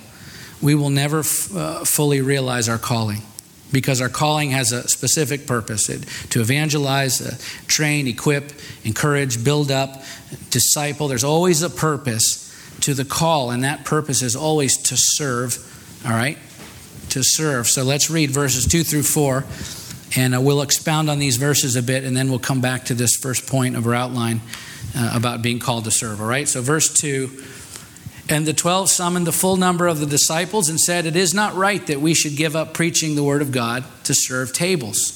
we 0.61 0.75
will 0.75 0.91
never 0.91 1.21
f- 1.21 1.55
uh, 1.55 1.83
fully 1.83 2.21
realize 2.21 2.69
our 2.69 2.77
calling 2.77 3.23
because 3.71 4.01
our 4.01 4.09
calling 4.09 4.51
has 4.51 4.71
a 4.71 4.87
specific 4.87 5.47
purpose 5.47 5.89
it, 5.89 6.03
to 6.29 6.41
evangelize, 6.41 7.21
uh, 7.21 7.35
train, 7.65 8.07
equip, 8.07 8.51
encourage, 8.83 9.43
build 9.43 9.71
up, 9.71 10.03
disciple. 10.51 11.07
There's 11.07 11.23
always 11.23 11.63
a 11.63 11.71
purpose 11.71 12.45
to 12.81 12.93
the 12.93 13.05
call, 13.05 13.49
and 13.49 13.63
that 13.63 13.83
purpose 13.83 14.21
is 14.21 14.35
always 14.35 14.77
to 14.77 14.95
serve, 14.95 15.57
all 16.05 16.11
right? 16.11 16.37
To 17.09 17.23
serve. 17.23 17.65
So, 17.65 17.81
let's 17.81 18.11
read 18.11 18.29
verses 18.29 18.67
2 18.67 18.83
through 18.83 19.03
4, 19.03 19.43
and 20.15 20.35
uh, 20.35 20.41
we'll 20.41 20.61
expound 20.61 21.09
on 21.09 21.17
these 21.17 21.37
verses 21.37 21.75
a 21.75 21.81
bit, 21.81 22.03
and 22.03 22.15
then 22.15 22.29
we'll 22.29 22.37
come 22.37 22.61
back 22.61 22.85
to 22.85 22.93
this 22.93 23.15
first 23.15 23.47
point 23.47 23.75
of 23.75 23.87
our 23.87 23.95
outline 23.95 24.41
uh, 24.95 25.11
about 25.15 25.41
being 25.41 25.59
called 25.59 25.85
to 25.85 25.91
serve. 25.91 26.21
All 26.21 26.27
right, 26.27 26.47
so 26.47 26.61
verse 26.61 26.93
2 26.93 27.43
And 28.29 28.45
the 28.45 28.53
twelve 28.53 28.89
summoned 28.89 29.27
the 29.27 29.31
full 29.31 29.57
number 29.57 29.87
of 29.87 29.99
the 29.99 30.05
disciples 30.05 30.69
and 30.69 30.79
said, 30.79 31.05
It 31.05 31.15
is 31.15 31.33
not 31.33 31.55
right 31.55 31.85
that 31.87 32.01
we 32.01 32.13
should 32.13 32.35
give 32.35 32.55
up 32.55 32.73
preaching 32.73 33.15
the 33.15 33.23
word 33.23 33.41
of 33.41 33.51
God 33.51 33.83
to 34.05 34.13
serve 34.13 34.53
tables. 34.53 35.15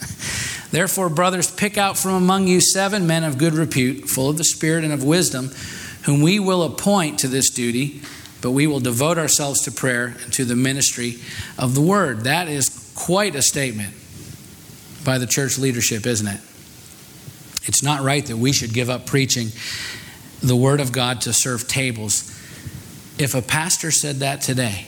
Therefore, 0.70 1.10
brothers, 1.10 1.50
pick 1.50 1.76
out 1.76 1.98
from 1.98 2.14
among 2.14 2.48
you 2.48 2.60
seven 2.60 3.06
men 3.06 3.24
of 3.24 3.38
good 3.38 3.54
repute, 3.54 4.08
full 4.08 4.30
of 4.30 4.38
the 4.38 4.44
Spirit 4.44 4.84
and 4.84 4.92
of 4.92 5.04
wisdom, 5.04 5.50
whom 6.04 6.22
we 6.22 6.40
will 6.40 6.62
appoint 6.62 7.18
to 7.20 7.28
this 7.28 7.50
duty, 7.50 8.00
but 8.40 8.52
we 8.52 8.66
will 8.66 8.80
devote 8.80 9.18
ourselves 9.18 9.62
to 9.62 9.70
prayer 9.70 10.16
and 10.24 10.32
to 10.32 10.44
the 10.44 10.56
ministry 10.56 11.18
of 11.58 11.74
the 11.74 11.82
word. 11.82 12.24
That 12.24 12.48
is 12.48 12.92
quite 12.96 13.34
a 13.34 13.42
statement 13.42 13.94
by 15.04 15.18
the 15.18 15.26
church 15.26 15.58
leadership, 15.58 16.06
isn't 16.06 16.26
it? 16.26 16.40
It's 17.64 17.82
not 17.82 18.02
right 18.02 18.24
that 18.26 18.36
we 18.36 18.52
should 18.52 18.72
give 18.72 18.90
up 18.90 19.06
preaching 19.06 19.48
the 20.42 20.56
Word 20.56 20.80
of 20.80 20.92
God 20.92 21.20
to 21.22 21.32
serve 21.32 21.68
tables. 21.68 22.28
If 23.18 23.34
a 23.34 23.42
pastor 23.42 23.90
said 23.90 24.16
that 24.16 24.40
today, 24.40 24.86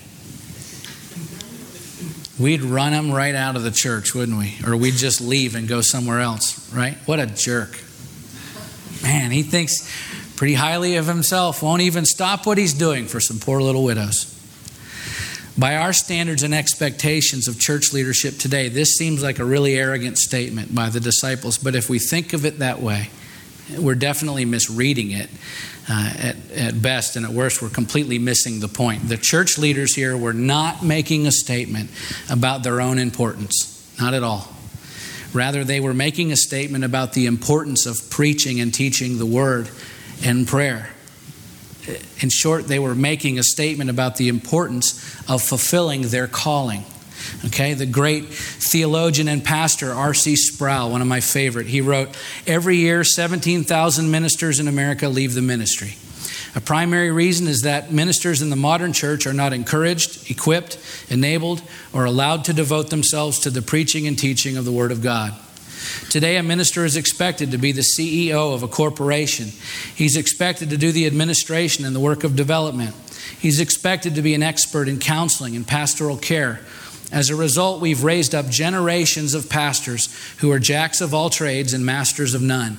we'd 2.38 2.62
run 2.62 2.92
him 2.92 3.12
right 3.12 3.34
out 3.34 3.54
of 3.54 3.62
the 3.62 3.70
church, 3.70 4.14
wouldn't 4.14 4.38
we? 4.38 4.56
Or 4.66 4.76
we'd 4.76 4.94
just 4.94 5.20
leave 5.20 5.54
and 5.54 5.68
go 5.68 5.80
somewhere 5.80 6.20
else, 6.20 6.72
right? 6.74 6.96
What 7.06 7.20
a 7.20 7.26
jerk. 7.26 7.80
Man, 9.02 9.30
he 9.30 9.42
thinks 9.42 9.88
pretty 10.36 10.54
highly 10.54 10.96
of 10.96 11.06
himself, 11.06 11.62
won't 11.62 11.82
even 11.82 12.04
stop 12.04 12.46
what 12.46 12.58
he's 12.58 12.74
doing 12.74 13.06
for 13.06 13.20
some 13.20 13.38
poor 13.38 13.60
little 13.60 13.84
widows. 13.84 14.33
By 15.56 15.76
our 15.76 15.92
standards 15.92 16.42
and 16.42 16.52
expectations 16.52 17.46
of 17.46 17.60
church 17.60 17.92
leadership 17.92 18.38
today, 18.38 18.68
this 18.68 18.96
seems 18.96 19.22
like 19.22 19.38
a 19.38 19.44
really 19.44 19.78
arrogant 19.78 20.18
statement 20.18 20.74
by 20.74 20.88
the 20.88 20.98
disciples, 20.98 21.58
but 21.58 21.76
if 21.76 21.88
we 21.88 22.00
think 22.00 22.32
of 22.32 22.44
it 22.44 22.58
that 22.58 22.80
way, 22.80 23.10
we're 23.78 23.94
definitely 23.94 24.44
misreading 24.44 25.12
it 25.12 25.30
uh, 25.88 26.12
at, 26.18 26.36
at 26.50 26.82
best, 26.82 27.14
and 27.14 27.24
at 27.24 27.30
worst, 27.30 27.62
we're 27.62 27.68
completely 27.68 28.18
missing 28.18 28.58
the 28.58 28.68
point. 28.68 29.08
The 29.08 29.16
church 29.16 29.56
leaders 29.56 29.94
here 29.94 30.16
were 30.16 30.32
not 30.32 30.82
making 30.82 31.26
a 31.26 31.32
statement 31.32 31.88
about 32.28 32.64
their 32.64 32.80
own 32.80 32.98
importance, 32.98 33.94
not 34.00 34.12
at 34.12 34.24
all. 34.24 34.48
Rather, 35.32 35.62
they 35.62 35.78
were 35.78 35.94
making 35.94 36.32
a 36.32 36.36
statement 36.36 36.84
about 36.84 37.12
the 37.12 37.26
importance 37.26 37.86
of 37.86 38.10
preaching 38.10 38.60
and 38.60 38.74
teaching 38.74 39.18
the 39.18 39.26
word 39.26 39.70
and 40.24 40.48
prayer 40.48 40.93
in 42.20 42.30
short, 42.30 42.66
they 42.66 42.78
were 42.78 42.94
making 42.94 43.38
a 43.38 43.42
statement 43.42 43.90
about 43.90 44.16
the 44.16 44.28
importance 44.28 44.94
of 45.28 45.42
fulfilling 45.42 46.02
their 46.02 46.26
calling. 46.26 46.84
Okay, 47.46 47.74
the 47.74 47.86
great 47.86 48.26
theologian 48.26 49.28
and 49.28 49.44
pastor 49.44 49.92
R.C. 49.92 50.36
Sproul, 50.36 50.90
one 50.90 51.00
of 51.00 51.06
my 51.06 51.20
favorite, 51.20 51.66
he 51.66 51.80
wrote, 51.80 52.10
Every 52.46 52.76
year, 52.76 53.04
17,000 53.04 54.10
ministers 54.10 54.60
in 54.60 54.68
America 54.68 55.08
leave 55.08 55.34
the 55.34 55.42
ministry. 55.42 55.94
A 56.56 56.60
primary 56.60 57.10
reason 57.10 57.48
is 57.48 57.62
that 57.62 57.92
ministers 57.92 58.40
in 58.40 58.50
the 58.50 58.56
modern 58.56 58.92
church 58.92 59.26
are 59.26 59.32
not 59.32 59.52
encouraged, 59.52 60.30
equipped, 60.30 60.78
enabled, 61.08 61.62
or 61.92 62.04
allowed 62.04 62.44
to 62.44 62.52
devote 62.52 62.90
themselves 62.90 63.40
to 63.40 63.50
the 63.50 63.62
preaching 63.62 64.06
and 64.06 64.16
teaching 64.18 64.56
of 64.56 64.64
the 64.64 64.72
Word 64.72 64.92
of 64.92 65.02
God. 65.02 65.34
Today, 66.10 66.36
a 66.36 66.42
minister 66.42 66.84
is 66.84 66.96
expected 66.96 67.50
to 67.50 67.58
be 67.58 67.72
the 67.72 67.82
CEO 67.82 68.54
of 68.54 68.62
a 68.62 68.68
corporation. 68.68 69.48
He's 69.94 70.16
expected 70.16 70.70
to 70.70 70.76
do 70.76 70.92
the 70.92 71.06
administration 71.06 71.84
and 71.84 71.94
the 71.94 72.00
work 72.00 72.24
of 72.24 72.36
development. 72.36 72.94
He's 73.38 73.60
expected 73.60 74.14
to 74.14 74.22
be 74.22 74.34
an 74.34 74.42
expert 74.42 74.88
in 74.88 74.98
counseling 74.98 75.56
and 75.56 75.66
pastoral 75.66 76.16
care. 76.16 76.60
As 77.12 77.30
a 77.30 77.36
result, 77.36 77.80
we've 77.80 78.02
raised 78.02 78.34
up 78.34 78.48
generations 78.48 79.34
of 79.34 79.48
pastors 79.48 80.08
who 80.38 80.50
are 80.50 80.58
jacks 80.58 81.00
of 81.00 81.14
all 81.14 81.30
trades 81.30 81.72
and 81.72 81.84
masters 81.84 82.34
of 82.34 82.42
none. 82.42 82.78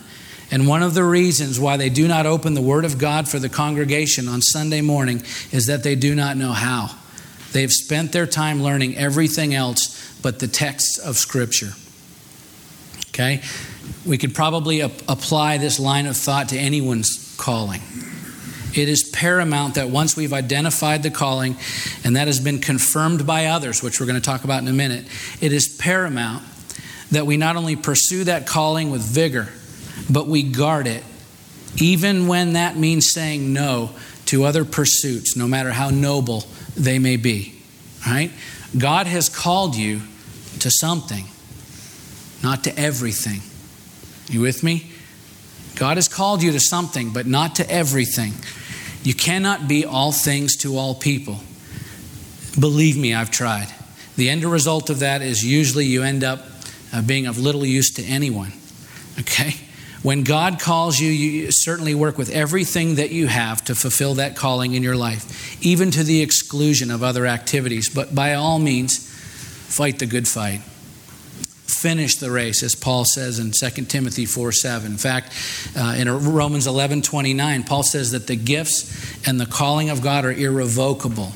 And 0.52 0.68
one 0.68 0.84
of 0.84 0.94
the 0.94 1.04
reasons 1.04 1.60
why 1.60 1.78
they 1.78 1.90
do 1.90 2.08
not 2.08 2.26
open 2.26 2.54
the 2.54 2.62
Word 2.62 2.86
of 2.86 2.98
God 2.98 3.28
for 3.28 3.40
the 3.40 3.50
congregation 3.50 4.28
on 4.28 4.42
Sunday 4.42 4.82
morning 4.82 5.24
is 5.52 5.68
that 5.68 5.84
they 5.84 5.96
do 5.96 6.14
not 6.14 6.38
know 6.38 6.52
how. 6.52 6.90
They've 7.52 7.72
spent 7.72 8.12
their 8.12 8.28
time 8.28 8.62
learning 8.62 8.98
everything 8.98 9.54
else 9.54 10.20
but 10.22 10.40
the 10.40 10.48
texts 10.48 10.98
of 10.98 11.16
Scripture. 11.16 11.72
Okay? 13.16 13.42
We 14.06 14.18
could 14.18 14.36
probably 14.36 14.82
ap- 14.82 14.92
apply 15.08 15.58
this 15.58 15.80
line 15.80 16.06
of 16.06 16.18
thought 16.18 16.50
to 16.50 16.58
anyone's 16.58 17.34
calling. 17.38 17.82
It 18.76 18.90
is 18.90 19.10
paramount 19.14 19.76
that 19.76 19.90
once 19.90 20.18
we've 20.18 20.34
identified 20.34 21.02
the 21.02 21.10
calling 21.10 21.56
and 22.04 22.18
that 22.18 22.28
has 22.28 22.42
been 22.42 22.60
confirmed 22.60 23.26
by 23.26 23.46
others, 23.46 23.82
which 23.82 24.02
we're 24.02 24.06
going 24.06 24.20
to 24.20 24.26
talk 24.26 24.44
about 24.44 24.62
in 24.62 24.68
a 24.68 24.74
minute, 24.74 25.06
it 25.40 25.54
is 25.54 25.78
paramount 25.80 26.44
that 27.12 27.26
we 27.26 27.38
not 27.38 27.56
only 27.56 27.78
pursue 27.78 28.26
that 28.26 28.46
calling 28.46 28.92
with 28.92 29.02
vigor, 29.02 29.48
but 30.10 30.28
we 30.28 30.44
guard 30.44 30.88
it, 30.88 31.04
even 31.78 32.28
when 32.28 32.54
that 32.54 32.76
means 32.76 33.14
saying 33.14 33.54
no 33.54 33.92
to 34.26 34.44
other 34.44 34.66
pursuits, 34.66 35.38
no 35.38 35.48
matter 35.48 35.72
how 35.72 35.90
noble 35.90 36.44
they 36.76 37.00
may 37.00 37.16
be. 37.16 37.54
Right? 38.06 38.32
God 38.78 39.08
has 39.08 39.30
called 39.30 39.76
you 39.76 40.02
to 40.60 40.70
something, 40.70 41.26
not 42.46 42.64
to 42.64 42.80
everything. 42.80 43.42
You 44.32 44.42
with 44.42 44.62
me? 44.62 44.92
God 45.76 45.98
has 45.98 46.08
called 46.08 46.44
you 46.44 46.52
to 46.52 46.60
something, 46.60 47.10
but 47.10 47.26
not 47.26 47.56
to 47.56 47.68
everything. 47.68 48.34
You 49.02 49.16
cannot 49.16 49.68
be 49.68 49.84
all 49.84 50.12
things 50.12 50.56
to 50.58 50.78
all 50.78 50.94
people. 50.94 51.40
Believe 52.60 52.98
me, 52.98 53.16
I've 53.16 53.32
tried. 53.32 53.74
The 54.16 54.30
end 54.30 54.44
result 54.44 54.92
of 54.92 55.00
that 55.00 55.24
is 55.24 55.44
usually 55.44 55.86
you 55.88 56.04
end 56.04 56.24
up 56.24 56.46
uh, 56.94 57.02
being 57.02 57.26
of 57.26 57.40
little 57.40 57.66
use 57.66 57.90
to 57.96 58.04
anyone. 58.04 58.54
Okay? 59.20 59.56
When 60.04 60.24
God 60.24 60.60
calls 60.60 61.00
you, 61.00 61.10
you 61.10 61.52
certainly 61.52 61.96
work 61.96 62.16
with 62.16 62.30
everything 62.30 62.96
that 62.96 63.10
you 63.10 63.26
have 63.26 63.66
to 63.66 63.74
fulfill 63.74 64.14
that 64.16 64.36
calling 64.36 64.76
in 64.76 64.84
your 64.84 64.96
life, 64.96 65.66
even 65.66 65.90
to 65.90 66.04
the 66.04 66.22
exclusion 66.22 66.92
of 66.92 67.02
other 67.02 67.26
activities. 67.26 67.90
But 67.90 68.14
by 68.14 68.36
all 68.36 68.60
means, 68.60 69.00
fight 69.00 69.98
the 69.98 70.06
good 70.06 70.28
fight. 70.28 70.62
Finish 71.86 72.16
the 72.16 72.32
race, 72.32 72.64
as 72.64 72.74
Paul 72.74 73.06
says 73.06 73.38
in 73.38 73.52
2 73.52 73.86
Timothy 73.86 74.26
4 74.26 74.52
7. 74.52 74.94
In 74.94 74.98
fact, 74.98 75.32
uh, 75.78 75.94
in 75.96 76.10
Romans 76.34 76.66
11 76.66 77.04
29, 77.04 77.62
Paul 77.62 77.84
says 77.84 78.10
that 78.10 78.26
the 78.26 78.36
gifts 78.36 79.28
and 79.28 79.40
the 79.40 79.46
calling 79.46 79.92
of 79.92 80.02
God 80.02 80.26
are 80.26 80.32
irrevocable. 80.32 81.34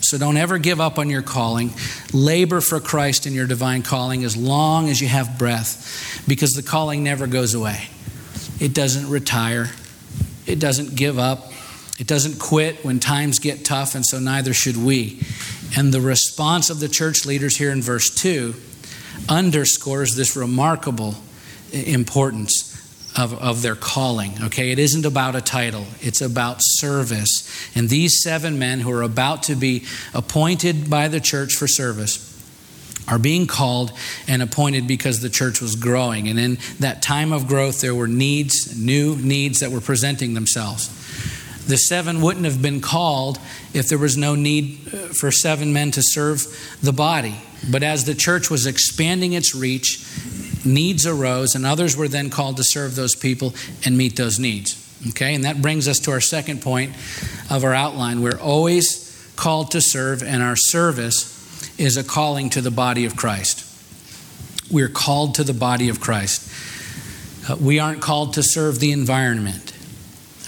So 0.00 0.18
don't 0.18 0.36
ever 0.36 0.58
give 0.58 0.80
up 0.80 0.98
on 0.98 1.08
your 1.08 1.22
calling. 1.22 1.70
Labor 2.12 2.60
for 2.60 2.80
Christ 2.80 3.24
in 3.24 3.34
your 3.34 3.46
divine 3.46 3.82
calling 3.82 4.24
as 4.24 4.36
long 4.36 4.88
as 4.88 5.00
you 5.00 5.06
have 5.06 5.38
breath, 5.38 6.24
because 6.26 6.54
the 6.54 6.64
calling 6.64 7.04
never 7.04 7.28
goes 7.28 7.54
away. 7.54 7.88
It 8.58 8.74
doesn't 8.74 9.08
retire, 9.08 9.70
it 10.44 10.58
doesn't 10.58 10.96
give 10.96 11.20
up, 11.20 11.52
it 12.00 12.08
doesn't 12.08 12.40
quit 12.40 12.84
when 12.84 12.98
times 12.98 13.38
get 13.38 13.64
tough, 13.64 13.94
and 13.94 14.04
so 14.04 14.18
neither 14.18 14.54
should 14.54 14.76
we. 14.76 15.20
And 15.76 15.94
the 15.94 16.00
response 16.00 16.68
of 16.68 16.80
the 16.80 16.88
church 16.88 17.24
leaders 17.24 17.58
here 17.58 17.70
in 17.70 17.80
verse 17.80 18.12
2 18.12 18.56
underscores 19.28 20.14
this 20.14 20.36
remarkable 20.36 21.14
importance 21.72 22.72
of, 23.16 23.34
of 23.34 23.62
their 23.62 23.74
calling. 23.74 24.32
Okay, 24.44 24.70
it 24.70 24.78
isn't 24.78 25.04
about 25.04 25.36
a 25.36 25.40
title, 25.40 25.86
it's 26.00 26.20
about 26.20 26.56
service. 26.60 27.70
And 27.74 27.88
these 27.88 28.22
seven 28.22 28.58
men 28.58 28.80
who 28.80 28.90
are 28.92 29.02
about 29.02 29.42
to 29.44 29.54
be 29.54 29.84
appointed 30.14 30.88
by 30.88 31.08
the 31.08 31.20
church 31.20 31.54
for 31.54 31.68
service 31.68 32.28
are 33.08 33.18
being 33.18 33.46
called 33.46 33.92
and 34.28 34.42
appointed 34.42 34.86
because 34.86 35.20
the 35.20 35.28
church 35.28 35.60
was 35.60 35.76
growing. 35.76 36.28
And 36.28 36.38
in 36.38 36.58
that 36.78 37.02
time 37.02 37.32
of 37.32 37.48
growth, 37.48 37.80
there 37.80 37.94
were 37.94 38.08
needs, 38.08 38.78
new 38.78 39.16
needs 39.16 39.60
that 39.60 39.70
were 39.70 39.80
presenting 39.80 40.34
themselves. 40.34 40.88
The 41.66 41.76
seven 41.76 42.20
wouldn't 42.20 42.44
have 42.44 42.62
been 42.62 42.80
called 42.80 43.38
if 43.72 43.88
there 43.88 43.98
was 43.98 44.16
no 44.16 44.34
need 44.34 44.88
uh, 44.88 44.96
for 45.08 45.30
seven 45.30 45.72
men 45.72 45.90
to 45.92 46.02
serve 46.02 46.46
the 46.82 46.92
body. 46.92 47.36
But 47.70 47.82
as 47.82 48.04
the 48.04 48.14
church 48.14 48.50
was 48.50 48.66
expanding 48.66 49.32
its 49.34 49.54
reach, 49.54 50.04
needs 50.64 51.06
arose, 51.06 51.54
and 51.54 51.66
others 51.66 51.96
were 51.96 52.08
then 52.08 52.30
called 52.30 52.56
to 52.56 52.64
serve 52.64 52.94
those 52.94 53.14
people 53.14 53.54
and 53.84 53.96
meet 53.96 54.16
those 54.16 54.38
needs. 54.38 54.78
Okay, 55.08 55.34
and 55.34 55.44
that 55.44 55.60
brings 55.60 55.88
us 55.88 55.98
to 56.00 56.12
our 56.12 56.20
second 56.20 56.62
point 56.62 56.94
of 57.50 57.64
our 57.64 57.74
outline. 57.74 58.22
We're 58.22 58.38
always 58.38 59.32
called 59.36 59.72
to 59.72 59.80
serve, 59.80 60.22
and 60.22 60.42
our 60.42 60.56
service 60.56 61.78
is 61.78 61.96
a 61.96 62.04
calling 62.04 62.50
to 62.50 62.60
the 62.60 62.70
body 62.70 63.04
of 63.04 63.16
Christ. 63.16 63.68
We're 64.70 64.88
called 64.88 65.34
to 65.36 65.44
the 65.44 65.54
body 65.54 65.88
of 65.88 66.00
Christ. 66.00 66.48
Uh, 67.50 67.56
we 67.56 67.80
aren't 67.80 68.00
called 68.00 68.34
to 68.34 68.42
serve 68.42 68.78
the 68.78 68.92
environment, 68.92 69.72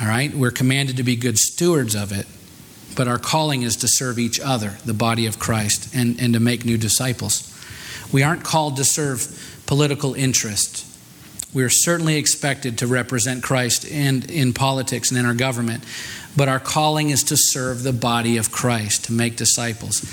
all 0.00 0.06
right? 0.06 0.32
We're 0.32 0.52
commanded 0.52 0.96
to 0.98 1.02
be 1.02 1.16
good 1.16 1.36
stewards 1.36 1.96
of 1.96 2.12
it, 2.12 2.26
but 2.96 3.08
our 3.08 3.18
calling 3.18 3.62
is 3.62 3.76
to 3.76 3.88
serve 3.88 4.18
each 4.18 4.40
other, 4.40 4.76
the 4.84 4.94
body 4.94 5.26
of 5.26 5.38
Christ, 5.38 5.94
and, 5.94 6.20
and 6.20 6.34
to 6.34 6.40
make 6.40 6.64
new 6.64 6.78
disciples. 6.78 7.50
We 8.12 8.22
aren't 8.22 8.44
called 8.44 8.76
to 8.76 8.84
serve 8.84 9.62
political 9.66 10.14
interest. 10.14 10.86
We 11.54 11.62
are 11.62 11.70
certainly 11.70 12.16
expected 12.16 12.78
to 12.78 12.86
represent 12.86 13.42
Christ 13.42 13.90
and 13.90 14.28
in 14.30 14.52
politics 14.52 15.10
and 15.10 15.18
in 15.18 15.24
our 15.24 15.34
government, 15.34 15.84
but 16.36 16.48
our 16.48 16.58
calling 16.58 17.10
is 17.10 17.22
to 17.24 17.36
serve 17.36 17.84
the 17.84 17.92
body 17.92 18.36
of 18.38 18.50
Christ, 18.50 19.04
to 19.04 19.12
make 19.12 19.36
disciples. 19.36 20.04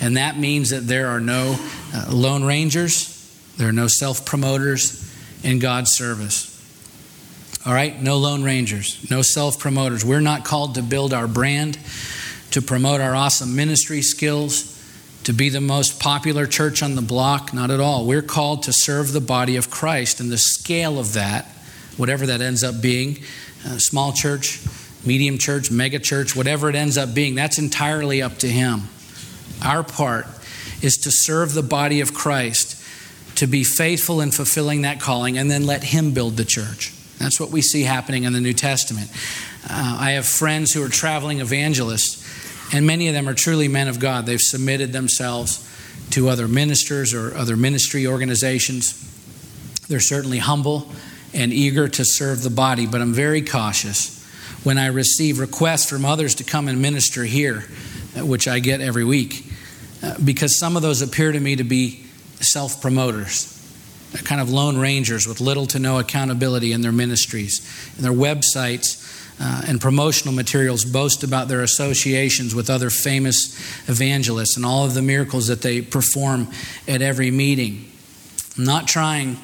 And 0.00 0.18
that 0.18 0.38
means 0.38 0.70
that 0.70 0.86
there 0.86 1.08
are 1.08 1.20
no 1.20 1.56
uh, 1.94 2.06
lone 2.10 2.44
rangers, 2.44 3.16
there 3.56 3.68
are 3.68 3.72
no 3.72 3.88
self 3.88 4.26
promoters 4.26 5.10
in 5.42 5.58
God's 5.58 5.96
service. 5.96 6.50
All 7.66 7.74
right, 7.74 8.00
no 8.00 8.16
lone 8.16 8.42
rangers, 8.42 9.10
no 9.10 9.22
self 9.22 9.58
promoters. 9.58 10.04
We're 10.04 10.20
not 10.20 10.44
called 10.44 10.76
to 10.76 10.82
build 10.82 11.12
our 11.12 11.26
brand, 11.26 11.78
to 12.50 12.62
promote 12.62 13.00
our 13.00 13.14
awesome 13.14 13.54
ministry 13.54 14.02
skills 14.02 14.76
to 15.24 15.32
be 15.32 15.48
the 15.48 15.60
most 15.60 16.00
popular 16.00 16.46
church 16.46 16.82
on 16.82 16.94
the 16.94 17.02
block, 17.02 17.52
not 17.52 17.70
at 17.70 17.80
all. 17.80 18.06
We're 18.06 18.22
called 18.22 18.62
to 18.64 18.72
serve 18.72 19.12
the 19.12 19.20
body 19.20 19.56
of 19.56 19.70
Christ, 19.70 20.20
and 20.20 20.30
the 20.30 20.38
scale 20.38 20.98
of 20.98 21.12
that, 21.12 21.46
whatever 21.96 22.26
that 22.26 22.40
ends 22.40 22.64
up 22.64 22.80
being, 22.80 23.18
uh, 23.66 23.78
small 23.78 24.12
church, 24.12 24.60
medium 25.04 25.38
church, 25.38 25.70
mega 25.70 25.98
church, 25.98 26.34
whatever 26.34 26.68
it 26.70 26.74
ends 26.74 26.96
up 26.96 27.14
being, 27.14 27.34
that's 27.34 27.58
entirely 27.58 28.22
up 28.22 28.38
to 28.38 28.48
Him. 28.48 28.88
Our 29.62 29.82
part 29.82 30.26
is 30.80 30.96
to 30.98 31.10
serve 31.10 31.52
the 31.52 31.62
body 31.62 32.00
of 32.00 32.14
Christ, 32.14 32.82
to 33.36 33.46
be 33.46 33.62
faithful 33.62 34.22
in 34.22 34.30
fulfilling 34.30 34.82
that 34.82 35.00
calling, 35.00 35.36
and 35.36 35.50
then 35.50 35.66
let 35.66 35.84
Him 35.84 36.12
build 36.12 36.38
the 36.38 36.44
church. 36.46 36.94
That's 37.18 37.38
what 37.38 37.50
we 37.50 37.60
see 37.60 37.82
happening 37.82 38.24
in 38.24 38.32
the 38.32 38.40
New 38.40 38.54
Testament. 38.54 39.10
Uh, 39.68 39.98
I 40.00 40.12
have 40.12 40.24
friends 40.24 40.72
who 40.72 40.82
are 40.82 40.88
traveling 40.88 41.40
evangelists 41.40 42.19
and 42.72 42.86
many 42.86 43.08
of 43.08 43.14
them 43.14 43.28
are 43.28 43.34
truly 43.34 43.68
men 43.68 43.88
of 43.88 43.98
God. 43.98 44.26
They've 44.26 44.40
submitted 44.40 44.92
themselves 44.92 45.66
to 46.10 46.28
other 46.28 46.48
ministers 46.48 47.14
or 47.14 47.34
other 47.36 47.56
ministry 47.56 48.06
organizations. 48.06 49.06
They're 49.88 50.00
certainly 50.00 50.38
humble 50.38 50.90
and 51.32 51.52
eager 51.52 51.88
to 51.88 52.04
serve 52.04 52.42
the 52.42 52.50
body, 52.50 52.86
but 52.86 53.00
I'm 53.00 53.12
very 53.12 53.42
cautious 53.42 54.16
when 54.62 54.78
I 54.78 54.86
receive 54.86 55.38
requests 55.38 55.88
from 55.88 56.04
others 56.04 56.34
to 56.36 56.44
come 56.44 56.68
and 56.68 56.82
minister 56.82 57.24
here, 57.24 57.64
which 58.16 58.46
I 58.46 58.58
get 58.58 58.80
every 58.80 59.04
week, 59.04 59.46
uh, 60.02 60.14
because 60.22 60.58
some 60.58 60.76
of 60.76 60.82
those 60.82 61.00
appear 61.02 61.32
to 61.32 61.40
me 61.40 61.56
to 61.56 61.64
be 61.64 62.04
self 62.40 62.80
promoters, 62.80 63.56
kind 64.24 64.40
of 64.40 64.50
lone 64.50 64.76
rangers 64.76 65.26
with 65.26 65.40
little 65.40 65.66
to 65.68 65.78
no 65.78 65.98
accountability 65.98 66.72
in 66.72 66.80
their 66.80 66.92
ministries. 66.92 67.60
And 67.96 68.04
their 68.04 68.12
websites 68.12 68.99
uh, 69.40 69.62
and 69.66 69.80
promotional 69.80 70.34
materials 70.34 70.84
boast 70.84 71.24
about 71.24 71.48
their 71.48 71.62
associations 71.62 72.54
with 72.54 72.68
other 72.68 72.90
famous 72.90 73.58
evangelists 73.88 74.56
and 74.56 74.66
all 74.66 74.84
of 74.84 74.94
the 74.94 75.02
miracles 75.02 75.46
that 75.46 75.62
they 75.62 75.80
perform 75.80 76.48
at 76.86 77.00
every 77.00 77.30
meeting. 77.30 77.90
I'm 78.58 78.64
not 78.64 78.86
trying 78.86 79.38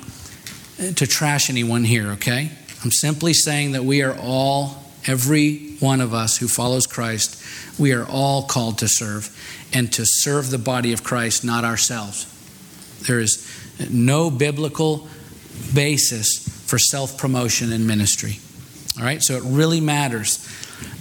to 0.78 1.06
trash 1.06 1.48
anyone 1.48 1.84
here, 1.84 2.12
okay? 2.12 2.50
I'm 2.84 2.90
simply 2.90 3.32
saying 3.32 3.72
that 3.72 3.84
we 3.84 4.02
are 4.02 4.16
all, 4.20 4.82
every 5.06 5.76
one 5.80 6.02
of 6.02 6.12
us 6.12 6.36
who 6.36 6.48
follows 6.48 6.86
Christ, 6.86 7.42
we 7.78 7.92
are 7.92 8.06
all 8.06 8.42
called 8.42 8.78
to 8.78 8.88
serve 8.88 9.34
and 9.72 9.90
to 9.94 10.02
serve 10.04 10.50
the 10.50 10.58
body 10.58 10.92
of 10.92 11.02
Christ, 11.02 11.44
not 11.44 11.64
ourselves. 11.64 12.26
There 13.06 13.20
is 13.20 13.46
no 13.90 14.30
biblical 14.30 15.08
basis 15.74 16.38
for 16.66 16.78
self 16.78 17.16
promotion 17.16 17.72
in 17.72 17.86
ministry. 17.86 18.40
All 18.98 19.04
right, 19.04 19.22
so 19.22 19.34
it 19.34 19.42
really 19.44 19.80
matters 19.80 20.38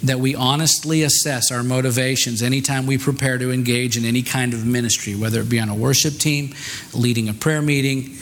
that 0.03 0.19
we 0.19 0.35
honestly 0.35 1.03
assess 1.03 1.49
our 1.49 1.63
motivations 1.63 2.41
anytime 2.41 2.87
we 2.87 2.97
prepare 2.97 3.37
to 3.37 3.51
engage 3.51 3.95
in 3.95 4.03
any 4.03 4.21
kind 4.21 4.53
of 4.53 4.65
ministry, 4.65 5.15
whether 5.15 5.39
it 5.39 5.49
be 5.49 5.59
on 5.59 5.69
a 5.69 5.75
worship 5.75 6.15
team, 6.15 6.53
leading 6.93 7.29
a 7.29 7.33
prayer 7.33 7.61
meeting, 7.61 8.17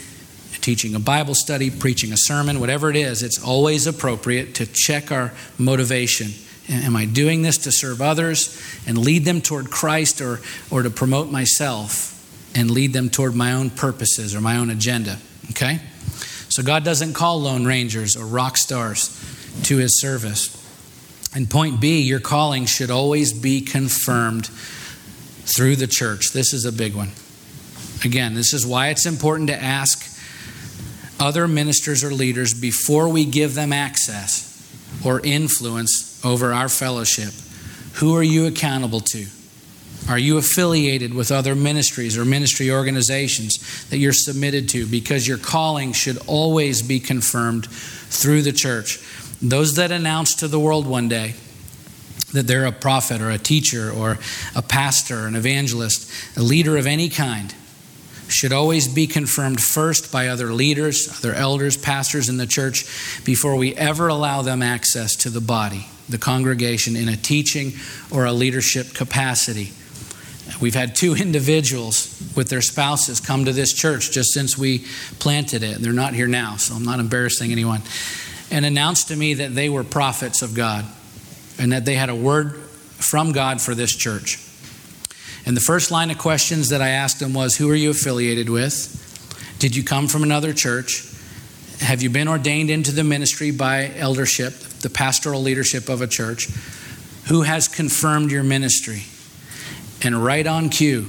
teaching 0.60 0.94
a 0.94 1.00
Bible 1.00 1.34
study, 1.34 1.70
preaching 1.70 2.12
a 2.12 2.16
sermon, 2.16 2.60
whatever 2.60 2.88
it 2.88 2.96
is, 2.96 3.22
it's 3.22 3.42
always 3.42 3.86
appropriate 3.88 4.54
to 4.54 4.66
check 4.66 5.10
our 5.10 5.32
motivation. 5.58 6.30
Am 6.68 6.94
I 6.94 7.04
doing 7.04 7.42
this 7.42 7.58
to 7.58 7.72
serve 7.72 8.00
others 8.00 8.62
and 8.86 8.96
lead 8.96 9.24
them 9.24 9.40
toward 9.40 9.70
Christ 9.70 10.20
or, 10.20 10.40
or 10.70 10.82
to 10.84 10.90
promote 10.90 11.30
myself 11.30 12.12
and 12.54 12.70
lead 12.70 12.92
them 12.92 13.10
toward 13.10 13.34
my 13.34 13.52
own 13.52 13.70
purposes 13.70 14.36
or 14.36 14.40
my 14.40 14.56
own 14.56 14.70
agenda? 14.70 15.18
Okay? 15.50 15.80
So 16.48 16.62
God 16.62 16.84
doesn't 16.84 17.14
call 17.14 17.42
Lone 17.42 17.66
Rangers 17.66 18.16
or 18.16 18.24
rock 18.24 18.56
stars 18.56 19.10
to 19.62 19.78
his 19.78 20.00
service. 20.00 20.60
And 21.34 21.50
point 21.50 21.80
B, 21.80 22.02
your 22.02 22.20
calling 22.20 22.66
should 22.66 22.90
always 22.90 23.32
be 23.32 23.60
confirmed 23.60 24.46
through 24.46 25.76
the 25.76 25.86
church. 25.86 26.32
This 26.32 26.52
is 26.52 26.64
a 26.64 26.72
big 26.72 26.94
one. 26.94 27.10
Again, 28.04 28.34
this 28.34 28.52
is 28.52 28.66
why 28.66 28.88
it's 28.88 29.06
important 29.06 29.48
to 29.48 29.60
ask 29.60 30.10
other 31.18 31.48
ministers 31.48 32.04
or 32.04 32.10
leaders 32.10 32.54
before 32.54 33.08
we 33.08 33.24
give 33.24 33.54
them 33.54 33.72
access 33.72 34.50
or 35.04 35.20
influence 35.20 36.24
over 36.24 36.52
our 36.52 36.68
fellowship. 36.68 37.32
Who 37.94 38.16
are 38.16 38.22
you 38.22 38.46
accountable 38.46 39.00
to? 39.00 39.26
Are 40.08 40.18
you 40.18 40.36
affiliated 40.36 41.14
with 41.14 41.32
other 41.32 41.54
ministries 41.54 42.18
or 42.18 42.24
ministry 42.24 42.70
organizations 42.70 43.88
that 43.88 43.98
you're 43.98 44.12
submitted 44.12 44.68
to? 44.70 44.86
Because 44.86 45.26
your 45.26 45.38
calling 45.38 45.92
should 45.92 46.18
always 46.26 46.82
be 46.82 47.00
confirmed 47.00 47.66
through 47.68 48.42
the 48.42 48.52
church. 48.52 48.98
Those 49.44 49.74
that 49.74 49.92
announce 49.92 50.36
to 50.36 50.48
the 50.48 50.58
world 50.58 50.86
one 50.86 51.08
day 51.08 51.34
that 52.32 52.46
they're 52.46 52.64
a 52.64 52.72
prophet 52.72 53.20
or 53.20 53.30
a 53.30 53.38
teacher 53.38 53.90
or 53.92 54.18
a 54.56 54.62
pastor, 54.62 55.26
an 55.26 55.36
evangelist, 55.36 56.10
a 56.36 56.42
leader 56.42 56.78
of 56.78 56.86
any 56.86 57.10
kind, 57.10 57.54
should 58.26 58.52
always 58.52 58.88
be 58.88 59.06
confirmed 59.06 59.60
first 59.60 60.10
by 60.10 60.28
other 60.28 60.46
leaders, 60.46 61.08
other 61.18 61.34
elders, 61.34 61.76
pastors 61.76 62.30
in 62.30 62.38
the 62.38 62.46
church 62.46 62.84
before 63.24 63.54
we 63.56 63.74
ever 63.76 64.08
allow 64.08 64.40
them 64.40 64.62
access 64.62 65.14
to 65.14 65.28
the 65.28 65.42
body, 65.42 65.86
the 66.08 66.18
congregation, 66.18 66.96
in 66.96 67.08
a 67.08 67.16
teaching 67.16 67.74
or 68.10 68.24
a 68.24 68.32
leadership 68.32 68.94
capacity. 68.94 69.72
We've 70.58 70.74
had 70.74 70.96
two 70.96 71.14
individuals 71.20 72.32
with 72.34 72.48
their 72.48 72.62
spouses 72.62 73.20
come 73.20 73.44
to 73.44 73.52
this 73.52 73.74
church 73.74 74.10
just 74.10 74.32
since 74.32 74.56
we 74.56 74.86
planted 75.18 75.62
it. 75.62 75.78
They're 75.80 75.92
not 75.92 76.14
here 76.14 76.26
now, 76.26 76.56
so 76.56 76.74
I'm 76.74 76.84
not 76.84 76.98
embarrassing 76.98 77.52
anyone. 77.52 77.82
And 78.50 78.64
announced 78.64 79.08
to 79.08 79.16
me 79.16 79.34
that 79.34 79.54
they 79.54 79.68
were 79.68 79.84
prophets 79.84 80.42
of 80.42 80.54
God 80.54 80.84
and 81.58 81.72
that 81.72 81.84
they 81.84 81.94
had 81.94 82.08
a 82.08 82.14
word 82.14 82.56
from 82.56 83.32
God 83.32 83.60
for 83.60 83.74
this 83.74 83.94
church. 83.94 84.38
And 85.46 85.56
the 85.56 85.60
first 85.60 85.90
line 85.90 86.10
of 86.10 86.18
questions 86.18 86.70
that 86.70 86.80
I 86.80 86.90
asked 86.90 87.20
them 87.20 87.34
was 87.34 87.56
Who 87.56 87.70
are 87.70 87.74
you 87.74 87.90
affiliated 87.90 88.48
with? 88.48 89.00
Did 89.58 89.76
you 89.76 89.84
come 89.84 90.08
from 90.08 90.22
another 90.22 90.52
church? 90.52 91.10
Have 91.80 92.02
you 92.02 92.10
been 92.10 92.28
ordained 92.28 92.70
into 92.70 92.92
the 92.92 93.04
ministry 93.04 93.50
by 93.50 93.90
eldership, 93.96 94.52
the 94.80 94.90
pastoral 94.90 95.42
leadership 95.42 95.88
of 95.88 96.00
a 96.00 96.06
church? 96.06 96.46
Who 97.28 97.42
has 97.42 97.68
confirmed 97.68 98.30
your 98.30 98.42
ministry? 98.42 99.04
And 100.02 100.22
right 100.22 100.46
on 100.46 100.68
cue, 100.68 101.08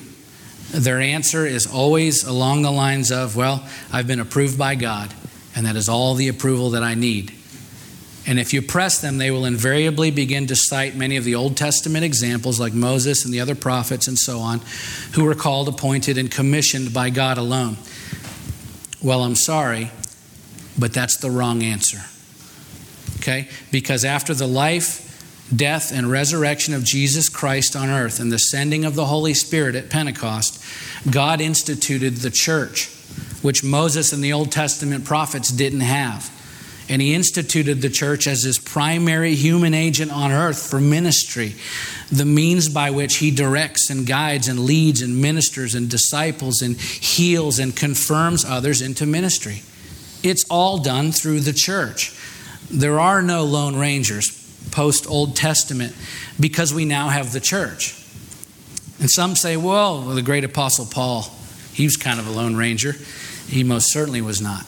their 0.72 1.00
answer 1.00 1.46
is 1.46 1.68
always 1.68 2.24
along 2.24 2.64
the 2.64 2.72
lines 2.72 3.12
of, 3.12 3.36
Well, 3.36 3.68
I've 3.92 4.08
been 4.08 4.20
approved 4.20 4.58
by 4.58 4.76
God, 4.76 5.14
and 5.56 5.66
that 5.66 5.76
is 5.76 5.88
all 5.88 6.16
the 6.16 6.28
approval 6.28 6.72
that 6.72 6.84
I 6.84 6.94
need. 6.96 7.34
And 8.28 8.40
if 8.40 8.54
you 8.54 8.62
press 8.62 9.02
them, 9.02 9.18
they 9.20 9.30
will 9.30 9.46
invariably 9.46 10.10
begin 10.10 10.48
to 10.48 10.56
cite 10.56 10.96
many 10.96 11.16
of 11.16 11.24
the 11.24 11.36
Old 11.36 11.56
Testament 11.56 12.04
examples, 12.04 12.60
like 12.60 12.74
Moses 12.74 13.24
and 13.24 13.34
the 13.34 13.40
other 13.40 13.54
prophets 13.54 14.08
and 14.08 14.18
so 14.18 14.40
on, 14.40 14.62
who 15.14 15.24
were 15.24 15.36
called, 15.36 15.68
appointed, 15.68 16.18
and 16.18 16.32
commissioned 16.32 16.94
by 16.94 17.12
God 17.12 17.38
alone. 17.38 17.78
Well, 19.04 19.22
I'm 19.22 19.36
sorry, 19.36 19.92
but 20.78 20.92
that's 20.92 21.18
the 21.18 21.30
wrong 21.30 21.62
answer. 21.62 22.00
Okay? 23.18 23.48
Because 23.72 24.04
after 24.04 24.34
the 24.34 24.48
life, 24.48 25.04
death, 25.56 25.92
and 25.92 26.10
resurrection 26.10 26.74
of 26.74 26.84
Jesus 26.84 27.30
Christ 27.30 27.76
on 27.76 27.90
earth 27.90 28.20
and 28.20 28.32
the 28.32 28.40
sending 28.40 28.86
of 28.86 28.96
the 28.96 29.06
Holy 29.06 29.36
Spirit 29.36 29.76
at 29.76 29.92
Pentecost, 29.92 30.64
God 31.12 31.42
instituted 31.42 32.18
the 32.18 32.32
church, 32.32 32.90
which 33.46 33.64
Moses 33.64 34.12
and 34.12 34.24
the 34.24 34.34
Old 34.34 34.52
Testament 34.52 35.06
prophets 35.06 35.50
didn't 35.50 35.82
have 35.82 36.32
and 36.88 37.02
he 37.02 37.14
instituted 37.14 37.82
the 37.82 37.90
church 37.90 38.28
as 38.28 38.44
his 38.44 38.60
primary 38.60 39.34
human 39.34 39.74
agent 39.74 40.12
on 40.12 40.32
earth 40.32 40.70
for 40.70 40.80
ministry, 40.80 41.56
the 42.12 42.26
means 42.26 42.70
by 42.70 42.92
which 42.92 43.18
he 43.18 43.32
directs 43.32 43.90
and 43.90 44.06
guides 44.06 44.48
and 44.48 44.60
leads 44.60 45.02
and 45.02 45.20
ministers 45.22 45.74
and 45.74 45.90
disciples 45.90 46.62
and 46.62 46.78
heals 46.78 47.58
and 47.58 47.76
confirms 47.76 48.46
others 48.46 48.82
into 48.82 49.06
ministry. 49.06 49.64
It's 50.22 50.46
all 50.50 50.78
done 50.78 51.12
through 51.12 51.40
the 51.42 51.54
church. 51.54 52.16
There 52.70 53.00
are 53.00 53.22
no 53.22 53.46
Lone 53.46 53.76
Rangers 53.76 54.42
post 54.72 55.10
Old 55.10 55.36
Testament 55.36 55.96
because 56.40 56.74
we 56.74 56.86
now 56.86 57.10
have 57.10 57.32
the 57.32 57.40
church. 57.40 57.96
And 59.00 59.10
some 59.10 59.36
say, 59.36 59.58
well, 59.58 60.02
the 60.02 60.22
great 60.22 60.44
apostle 60.44 60.86
Paul, 60.86 61.32
he 61.74 61.84
was 61.84 61.98
kind 61.98 62.20
of 62.20 62.28
a 62.28 62.32
Lone 62.32 62.56
Ranger. 62.56 62.96
He 63.48 63.64
most 63.64 63.92
certainly 63.92 64.22
was 64.22 64.42
not. 64.42 64.66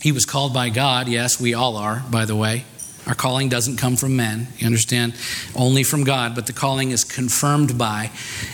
He 0.00 0.12
was 0.12 0.24
called 0.24 0.52
by 0.52 0.68
God. 0.68 1.08
Yes, 1.08 1.40
we 1.40 1.54
all 1.54 1.76
are, 1.76 2.02
by 2.10 2.24
the 2.24 2.34
way. 2.34 2.64
Our 3.06 3.14
calling 3.14 3.48
doesn't 3.48 3.78
come 3.78 3.96
from 3.96 4.16
men, 4.16 4.48
you 4.58 4.66
understand? 4.66 5.14
Only 5.56 5.82
from 5.82 6.04
God, 6.04 6.34
but 6.34 6.46
the 6.46 6.52
calling 6.52 6.92
is 6.92 7.02
confirmed 7.02 7.76
by 7.76 8.10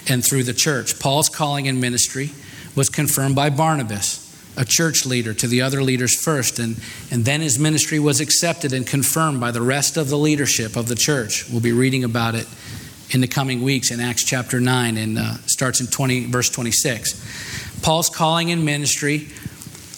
and 0.08 0.24
through 0.24 0.44
the 0.44 0.54
church. 0.54 0.98
Paul's 0.98 1.28
calling 1.28 1.66
in 1.66 1.80
ministry 1.80 2.30
was 2.74 2.88
confirmed 2.88 3.36
by 3.36 3.50
Barnabas, 3.50 4.24
a 4.56 4.64
church 4.64 5.04
leader, 5.04 5.34
to 5.34 5.46
the 5.46 5.60
other 5.60 5.82
leaders 5.82 6.14
first, 6.14 6.58
and, 6.58 6.80
and 7.10 7.24
then 7.24 7.42
his 7.42 7.58
ministry 7.58 7.98
was 7.98 8.20
accepted 8.20 8.72
and 8.72 8.86
confirmed 8.86 9.38
by 9.38 9.50
the 9.50 9.62
rest 9.62 9.96
of 9.96 10.08
the 10.08 10.18
leadership 10.18 10.76
of 10.76 10.88
the 10.88 10.94
church. 10.94 11.48
We'll 11.50 11.60
be 11.60 11.72
reading 11.72 12.04
about 12.04 12.34
it 12.34 12.46
in 13.10 13.20
the 13.20 13.28
coming 13.28 13.62
weeks 13.62 13.90
in 13.90 14.00
Acts 14.00 14.24
chapter 14.24 14.60
9 14.60 14.96
and 14.96 15.18
uh, 15.18 15.34
starts 15.46 15.80
in 15.80 15.86
20, 15.86 16.26
verse 16.26 16.48
26. 16.50 17.67
Paul's 17.82 18.10
calling 18.10 18.48
in 18.48 18.64
ministry 18.64 19.28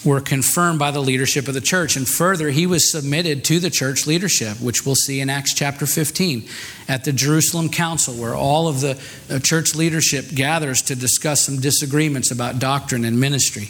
were 0.05 0.21
confirmed 0.21 0.79
by 0.79 0.90
the 0.90 1.01
leadership 1.01 1.47
of 1.47 1.55
the 1.55 1.61
church. 1.61 1.97
And 1.97 2.09
further, 2.09 2.49
he 2.51 2.66
was 2.66 2.90
submitted 2.90 3.45
to 3.45 3.59
the 3.59 3.69
church 3.69 4.07
leadership, 4.07 4.59
which 4.61 4.87
we'll 4.87 4.95
see 4.95 5.21
in 5.21 5.29
Acts 5.29 5.53
chapter 5.53 5.85
15 5.85 6.49
at 6.88 7.05
the 7.05 7.12
Jerusalem 7.12 7.69
Council, 7.69 8.14
where 8.14 8.35
all 8.35 8.66
of 8.66 8.81
the 8.81 8.99
uh, 9.29 9.38
church 9.40 9.75
leadership 9.75 10.27
gathers 10.35 10.83
to 10.83 10.95
discuss 10.95 11.45
some 11.45 11.59
disagreements 11.59 12.31
about 12.31 12.59
doctrine 12.59 13.05
and 13.05 13.21
ministry. 13.21 13.69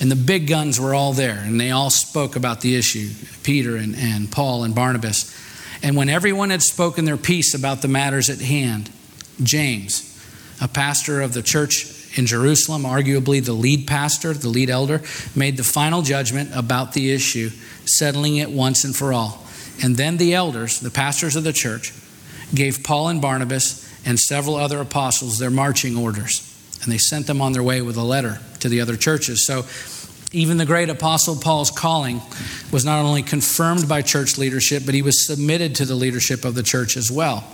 And 0.00 0.10
the 0.10 0.16
big 0.16 0.46
guns 0.46 0.78
were 0.78 0.94
all 0.94 1.12
there, 1.12 1.38
and 1.44 1.60
they 1.60 1.72
all 1.72 1.90
spoke 1.90 2.36
about 2.36 2.60
the 2.60 2.76
issue 2.76 3.10
Peter 3.42 3.76
and, 3.76 3.96
and 3.96 4.30
Paul 4.30 4.62
and 4.62 4.74
Barnabas. 4.74 5.36
And 5.82 5.96
when 5.96 6.08
everyone 6.08 6.50
had 6.50 6.62
spoken 6.62 7.06
their 7.06 7.16
piece 7.16 7.54
about 7.54 7.82
the 7.82 7.88
matters 7.88 8.30
at 8.30 8.40
hand, 8.40 8.88
James, 9.42 10.08
a 10.60 10.68
pastor 10.68 11.20
of 11.20 11.34
the 11.34 11.42
church 11.42 11.91
in 12.14 12.26
Jerusalem, 12.26 12.82
arguably 12.82 13.44
the 13.44 13.52
lead 13.52 13.86
pastor, 13.86 14.34
the 14.34 14.48
lead 14.48 14.70
elder, 14.70 15.00
made 15.34 15.56
the 15.56 15.64
final 15.64 16.02
judgment 16.02 16.50
about 16.54 16.92
the 16.92 17.12
issue, 17.12 17.50
settling 17.84 18.36
it 18.36 18.50
once 18.50 18.84
and 18.84 18.94
for 18.94 19.12
all. 19.12 19.44
And 19.82 19.96
then 19.96 20.18
the 20.18 20.34
elders, 20.34 20.80
the 20.80 20.90
pastors 20.90 21.36
of 21.36 21.44
the 21.44 21.52
church, 21.52 21.92
gave 22.54 22.84
Paul 22.84 23.08
and 23.08 23.22
Barnabas 23.22 23.88
and 24.04 24.18
several 24.18 24.56
other 24.56 24.80
apostles 24.80 25.38
their 25.38 25.50
marching 25.50 25.96
orders. 25.96 26.48
And 26.82 26.92
they 26.92 26.98
sent 26.98 27.26
them 27.26 27.40
on 27.40 27.52
their 27.52 27.62
way 27.62 27.80
with 27.80 27.96
a 27.96 28.02
letter 28.02 28.40
to 28.60 28.68
the 28.68 28.80
other 28.80 28.96
churches. 28.96 29.46
So 29.46 29.64
even 30.32 30.56
the 30.56 30.66
great 30.66 30.90
apostle 30.90 31.36
Paul's 31.36 31.70
calling 31.70 32.20
was 32.70 32.84
not 32.84 33.04
only 33.04 33.22
confirmed 33.22 33.88
by 33.88 34.02
church 34.02 34.36
leadership, 34.36 34.82
but 34.84 34.94
he 34.94 35.02
was 35.02 35.26
submitted 35.26 35.76
to 35.76 35.84
the 35.84 35.94
leadership 35.94 36.44
of 36.44 36.54
the 36.54 36.62
church 36.62 36.96
as 36.96 37.10
well 37.10 37.44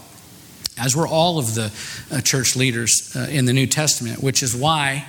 as 0.78 0.96
were 0.96 1.06
all 1.06 1.38
of 1.38 1.54
the 1.54 1.72
uh, 2.10 2.20
church 2.20 2.56
leaders 2.56 3.12
uh, 3.16 3.28
in 3.30 3.44
the 3.44 3.52
New 3.52 3.66
Testament, 3.66 4.22
which 4.22 4.42
is 4.42 4.54
why 4.54 5.06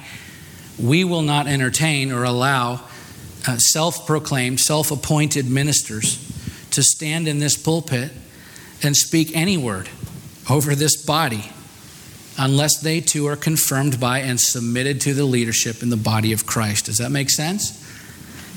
we 0.77 1.03
will 1.03 1.21
not 1.21 1.47
entertain 1.47 2.11
or 2.11 2.23
allow 2.23 2.81
uh, 3.47 3.57
self 3.57 4.05
proclaimed, 4.05 4.59
self 4.59 4.91
appointed 4.91 5.49
ministers 5.49 6.25
to 6.71 6.83
stand 6.83 7.27
in 7.27 7.39
this 7.39 7.57
pulpit 7.57 8.11
and 8.83 8.95
speak 8.95 9.35
any 9.35 9.57
word 9.57 9.89
over 10.49 10.75
this 10.75 10.95
body 11.03 11.51
unless 12.37 12.79
they 12.79 13.01
too 13.01 13.27
are 13.27 13.35
confirmed 13.35 13.99
by 13.99 14.19
and 14.19 14.39
submitted 14.39 15.01
to 15.01 15.13
the 15.13 15.25
leadership 15.25 15.83
in 15.83 15.89
the 15.89 15.97
body 15.97 16.31
of 16.31 16.45
Christ. 16.45 16.85
Does 16.85 16.97
that 16.97 17.11
make 17.11 17.29
sense? 17.29 17.85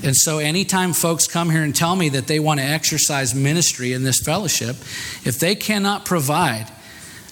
And 0.03 0.15
so, 0.15 0.39
anytime 0.39 0.91
folks 0.91 1.27
come 1.27 1.49
here 1.49 1.63
and 1.63 1.73
tell 1.73 1.95
me 1.95 2.09
that 2.09 2.27
they 2.27 2.39
want 2.39 2.59
to 2.59 2.65
exercise 2.65 3.33
ministry 3.33 3.93
in 3.93 4.03
this 4.03 4.19
fellowship, 4.19 4.75
if 5.23 5.39
they 5.39 5.55
cannot 5.55 6.05
provide 6.05 6.67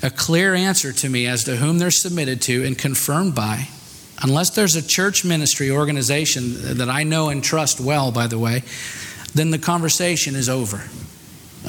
a 0.04 0.10
clear 0.10 0.56
answer 0.56 0.92
to 0.92 1.10
me 1.10 1.28
as 1.28 1.44
to 1.44 1.58
whom 1.58 1.78
they're 1.78 1.92
submitted 1.92 2.42
to 2.44 2.66
and 2.66 2.78
confirmed 2.78 3.36
by, 3.36 3.68
unless 4.22 4.52
there's 4.52 4.76
a 4.76 4.86
church 4.86 5.24
ministry 5.24 5.70
organization 5.70 6.78
that 6.78 6.90
I 6.90 7.04
know 7.04 7.30
and 7.30 7.44
trust 7.44 7.80
well, 7.80 8.12
by 8.12 8.28
the 8.28 8.40
way, 8.40 8.64
then 9.34 9.52
the 9.52 9.60
conversation 9.60 10.36
is 10.36 10.50
over. 10.50 10.84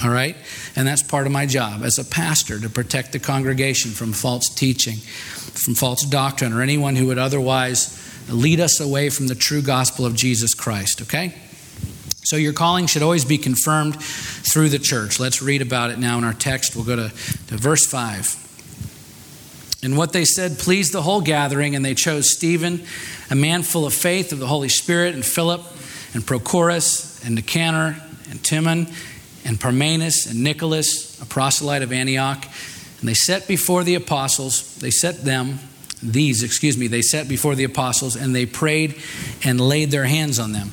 All 0.03 0.11
right? 0.11 0.37
And 0.75 0.89
that's 0.89 1.03
part 1.03 1.27
of 1.27 1.33
my 1.33 1.45
job 1.45 1.83
as 1.83 1.99
a 1.99 2.05
pastor 2.05 2.59
to 2.59 2.71
protect 2.71 3.13
the 3.13 3.19
congregation 3.19 3.91
from 3.91 4.13
false 4.13 4.49
teaching, 4.49 4.97
from 4.97 5.75
false 5.75 6.03
doctrine, 6.05 6.53
or 6.53 6.63
anyone 6.63 6.97
who 6.97 7.09
would 7.09 7.19
otherwise 7.19 7.99
lead 8.31 8.61
us 8.61 8.81
away 8.81 9.11
from 9.11 9.27
the 9.27 9.35
true 9.35 9.61
gospel 9.61 10.07
of 10.07 10.15
Jesus 10.15 10.55
Christ. 10.55 11.03
Okay? 11.03 11.35
So 12.33 12.39
your 12.39 12.55
calling 12.55 12.87
should 12.87 13.03
always 13.03 13.27
be 13.27 13.37
confirmed 13.37 14.03
through 14.03 14.71
the 14.71 14.79
church. 14.79 15.21
Let's 15.21 15.43
read 15.43 15.61
about 15.61 15.91
it 15.91 15.99
now 15.99 16.17
in 16.17 16.25
our 16.25 16.33
text. 16.33 16.75
We'll 16.75 16.87
go 16.87 16.97
to, 16.97 17.11
to 17.11 17.57
verse 17.59 17.85
5. 17.85 19.81
And 19.83 19.99
what 19.99 20.15
they 20.15 20.25
said 20.25 20.59
pleased 20.59 20.95
the 20.95 21.03
whole 21.03 21.21
gathering, 21.21 21.77
and 21.77 21.85
they 21.85 21.95
chose 21.95 22.33
Stephen, 22.33 22.85
a 23.31 23.35
man 23.35 23.63
full 23.63 23.85
of 23.85 23.93
faith 23.93 24.33
of 24.33 24.39
the 24.39 24.47
Holy 24.47 24.71
Spirit, 24.71 25.15
and 25.15 25.23
Philip, 25.23 25.61
and 26.15 26.23
Prochorus, 26.23 27.23
and 27.23 27.35
Nicanor, 27.35 28.03
and 28.31 28.43
Timon, 28.43 28.87
and 29.45 29.61
Parmenas, 29.61 30.27
and 30.27 30.43
Nicholas, 30.43 31.21
a 31.21 31.27
proselyte 31.27 31.83
of 31.83 31.93
Antioch. 31.93 32.43
And 33.01 33.09
they 33.11 33.13
set 33.13 33.47
before 33.47 33.85
the 33.85 33.97
apostles, 33.97 34.77
they 34.77 34.91
set 34.91 35.19
them 35.19 35.59
these, 36.03 36.43
excuse 36.43 36.79
me, 36.79 36.87
they 36.87 37.03
set 37.03 37.29
before 37.29 37.55
the 37.55 37.65
apostles 37.65 38.17
and 38.17 38.35
they 38.35 38.47
prayed 38.47 39.01
and 39.45 39.61
laid 39.61 39.91
their 39.91 40.05
hands 40.05 40.39
on 40.39 40.53
them. 40.53 40.73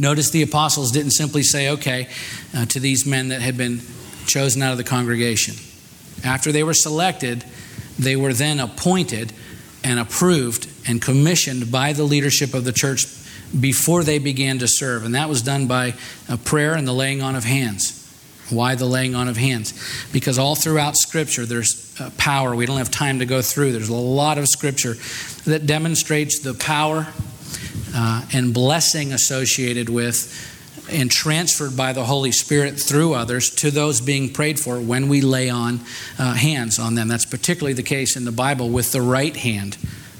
Notice 0.00 0.30
the 0.30 0.42
apostles 0.42 0.92
didn't 0.92 1.10
simply 1.10 1.42
say, 1.42 1.68
okay, 1.68 2.08
uh, 2.56 2.64
to 2.66 2.80
these 2.80 3.04
men 3.04 3.28
that 3.28 3.42
had 3.42 3.58
been 3.58 3.82
chosen 4.26 4.62
out 4.62 4.72
of 4.72 4.78
the 4.78 4.84
congregation. 4.84 5.56
After 6.24 6.52
they 6.52 6.62
were 6.62 6.72
selected, 6.72 7.44
they 7.98 8.16
were 8.16 8.32
then 8.32 8.60
appointed 8.60 9.34
and 9.84 10.00
approved 10.00 10.68
and 10.88 11.02
commissioned 11.02 11.70
by 11.70 11.92
the 11.92 12.04
leadership 12.04 12.54
of 12.54 12.64
the 12.64 12.72
church 12.72 13.06
before 13.58 14.02
they 14.02 14.18
began 14.18 14.58
to 14.60 14.68
serve. 14.68 15.04
And 15.04 15.14
that 15.14 15.28
was 15.28 15.42
done 15.42 15.66
by 15.66 15.94
prayer 16.44 16.74
and 16.74 16.88
the 16.88 16.94
laying 16.94 17.20
on 17.20 17.36
of 17.36 17.44
hands. 17.44 17.96
Why 18.48 18.76
the 18.76 18.86
laying 18.86 19.14
on 19.14 19.28
of 19.28 19.36
hands? 19.36 19.74
Because 20.12 20.38
all 20.38 20.56
throughout 20.56 20.96
Scripture 20.96 21.44
there's 21.44 21.94
uh, 22.00 22.10
power. 22.16 22.56
We 22.56 22.64
don't 22.64 22.78
have 22.78 22.90
time 22.90 23.18
to 23.18 23.26
go 23.26 23.42
through. 23.42 23.72
There's 23.72 23.90
a 23.90 23.94
lot 23.94 24.38
of 24.38 24.48
Scripture 24.48 24.94
that 25.44 25.66
demonstrates 25.66 26.40
the 26.40 26.54
power 26.54 27.08
uh, 27.94 28.24
and 28.32 28.52
blessing 28.54 29.12
associated 29.12 29.88
with 29.88 30.56
and 30.90 31.10
transferred 31.10 31.76
by 31.76 31.92
the 31.92 32.04
Holy 32.04 32.32
Spirit 32.32 32.78
through 32.78 33.14
others 33.14 33.50
to 33.50 33.70
those 33.70 34.00
being 34.00 34.32
prayed 34.32 34.58
for 34.58 34.80
when 34.80 35.08
we 35.08 35.20
lay 35.20 35.48
on 35.48 35.80
uh, 36.18 36.34
hands 36.34 36.78
on 36.78 36.94
them. 36.94 37.08
That's 37.08 37.26
particularly 37.26 37.74
the 37.74 37.82
case 37.82 38.16
in 38.16 38.24
the 38.24 38.32
Bible 38.32 38.68
with 38.68 38.92
the 38.92 39.02
right 39.02 39.36
hand. 39.36 39.76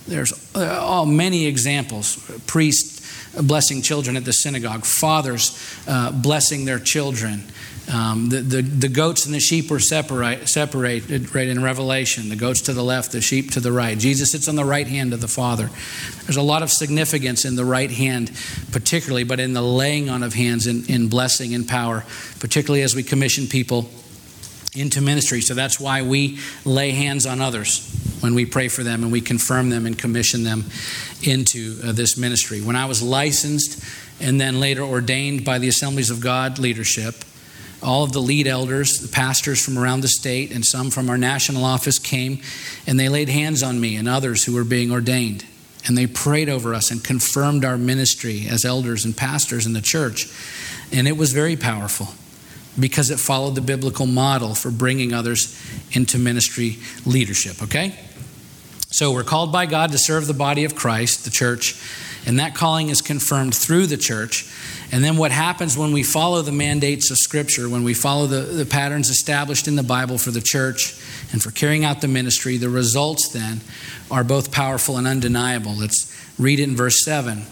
There's 0.07 0.33
uh, 0.55 0.79
oh, 0.81 1.07
many 1.07 1.47
examples. 1.47 2.17
Priests 2.47 3.01
blessing 3.43 3.83
children 3.83 4.17
at 4.17 4.25
the 4.25 4.33
synagogue, 4.33 4.85
fathers 4.85 5.57
uh, 5.87 6.13
blessing 6.13 6.65
their 6.65 6.79
children. 6.79 7.45
Um, 7.93 8.29
the, 8.29 8.41
the, 8.41 8.63
the, 8.63 8.89
goats 8.89 9.27
and 9.27 9.35
the 9.35 9.41
sheep 9.41 9.69
were 9.69 9.81
separate, 9.81 10.49
separated 10.49 11.35
right 11.35 11.49
in 11.49 11.61
Revelation. 11.61 12.29
The 12.29 12.37
goats 12.37 12.61
to 12.63 12.73
the 12.73 12.85
left, 12.85 13.11
the 13.11 13.21
sheep 13.21 13.51
to 13.53 13.61
the 13.61 13.73
right. 13.73 13.99
Jesus 13.99 14.31
sits 14.31 14.47
on 14.47 14.55
the 14.55 14.65
right 14.65 14.87
hand 14.87 15.13
of 15.13 15.21
the 15.21 15.27
Father. 15.27 15.71
There's 16.23 16.37
a 16.37 16.43
lot 16.43 16.63
of 16.63 16.71
significance 16.71 17.45
in 17.45 17.57
the 17.57 17.65
right 17.65 17.91
hand, 17.91 18.31
particularly, 18.71 19.25
but 19.25 19.41
in 19.41 19.55
the 19.55 19.63
laying 19.63 20.09
on 20.09 20.23
of 20.23 20.35
hands 20.35 20.69
in, 20.69 20.87
in 20.87 21.09
blessing 21.09 21.53
and 21.53 21.67
power, 21.67 22.05
particularly 22.39 22.83
as 22.83 22.95
we 22.95 23.03
commission 23.03 23.49
people 23.49 23.91
into 24.77 25.01
ministry. 25.01 25.41
So 25.41 25.55
that's 25.55 25.81
why 25.81 26.03
we 26.03 26.39
lay 26.65 26.93
hands 26.93 27.27
on 27.27 27.41
others 27.41 27.93
when 28.21 28.35
we 28.35 28.47
pray 28.47 28.69
for 28.69 28.85
them 28.85 29.03
and 29.03 29.11
we 29.11 29.21
confirm 29.21 29.71
them 29.71 29.85
and 29.85 29.99
commission 29.99 30.45
them 30.45 30.65
into 31.25 31.81
uh, 31.83 31.91
this 31.91 32.17
ministry. 32.17 32.61
When 32.61 32.77
I 32.77 32.85
was 32.85 33.03
licensed 33.03 33.85
and 34.21 34.41
then 34.41 34.61
later 34.61 34.83
ordained 34.83 35.45
by 35.45 35.59
the 35.59 35.67
Assemblies 35.67 36.11
of 36.11 36.21
God 36.21 36.61
leadership, 36.61 37.25
all 37.83 38.05
of 38.05 38.13
the 38.13 38.21
lead 38.21 38.47
elders, 38.47 38.99
the 39.01 39.09
pastors 39.09 39.65
from 39.65 39.79
around 39.79 40.01
the 40.01 40.09
state, 40.09 40.53
and 40.53 40.65
some 40.65 40.91
from 40.91 41.09
our 41.09 41.19
national 41.19 41.65
office 41.65 41.99
came 41.99 42.41
and 42.87 42.99
they 42.99 43.09
laid 43.09 43.29
hands 43.29 43.63
on 43.63 43.81
me 43.81 43.97
and 43.97 44.09
others 44.09 44.45
who 44.45 44.55
were 44.55 44.65
being 44.65 44.93
ordained. 44.93 45.45
And 45.87 45.97
they 45.97 46.07
prayed 46.07 46.49
over 46.49 46.75
us 46.75 46.91
and 46.91 47.03
confirmed 47.03 47.65
our 47.65 47.79
ministry 47.79 48.47
as 48.49 48.65
elders 48.65 49.05
and 49.05 49.17
pastors 49.17 49.67
in 49.67 49.73
the 49.73 49.81
church. 49.81 50.27
And 50.93 51.09
it 51.09 51.17
was 51.17 51.33
very 51.33 51.57
powerful 51.57 52.09
because 52.79 53.11
it 53.11 53.19
followed 53.19 53.55
the 53.55 53.61
biblical 53.61 54.07
model 54.07 54.55
for 54.55 54.71
bringing 54.71 55.13
others 55.13 55.59
into 55.93 56.19
ministry 56.19 56.79
leadership, 57.07 57.63
okay? 57.63 57.99
So 58.91 59.13
we're 59.13 59.25
called 59.25 59.53
by 59.53 59.67
God 59.67 59.93
to 59.93 59.99
serve 59.99 60.27
the 60.27 60.35
body 60.35 60.65
of 60.65 60.75
Christ, 60.75 61.25
the 61.25 61.31
church, 61.31 61.81
and 62.27 62.39
that 62.39 62.55
calling 62.55 62.89
is 62.89 63.01
confirmed 63.01 63.55
through 63.55 63.87
the 63.87 63.97
church. 63.97 64.51
And 64.93 65.03
then 65.03 65.17
what 65.17 65.33
happens 65.33 65.77
when 65.77 65.93
we 65.93 66.03
follow 66.03 66.43
the 66.43 66.53
mandates 66.53 67.11
of 67.11 67.17
Scripture, 67.17 67.69
when 67.69 67.85
we 67.85 67.95
follow 67.95 68.27
the, 68.27 68.41
the 68.41 68.67
patterns 68.67 69.09
established 69.09 69.69
in 69.69 69.77
the 69.77 69.83
Bible 69.83 70.19
for 70.19 70.31
the 70.31 70.41
church 70.41 70.95
and 71.33 71.43
for 71.43 71.51
carrying 71.51 71.85
out 71.85 72.01
the 72.01 72.09
ministry, 72.09 72.57
the 72.57 72.69
results 72.69 73.29
then 73.29 73.61
are 74.11 74.25
both 74.25 74.53
powerful 74.53 74.97
and 74.97 75.07
undeniable. 75.07 75.73
Let's 75.75 76.13
read 76.39 76.61
it 76.61 76.65
in 76.65 76.77
verse 76.77 77.05
7. 77.05 77.43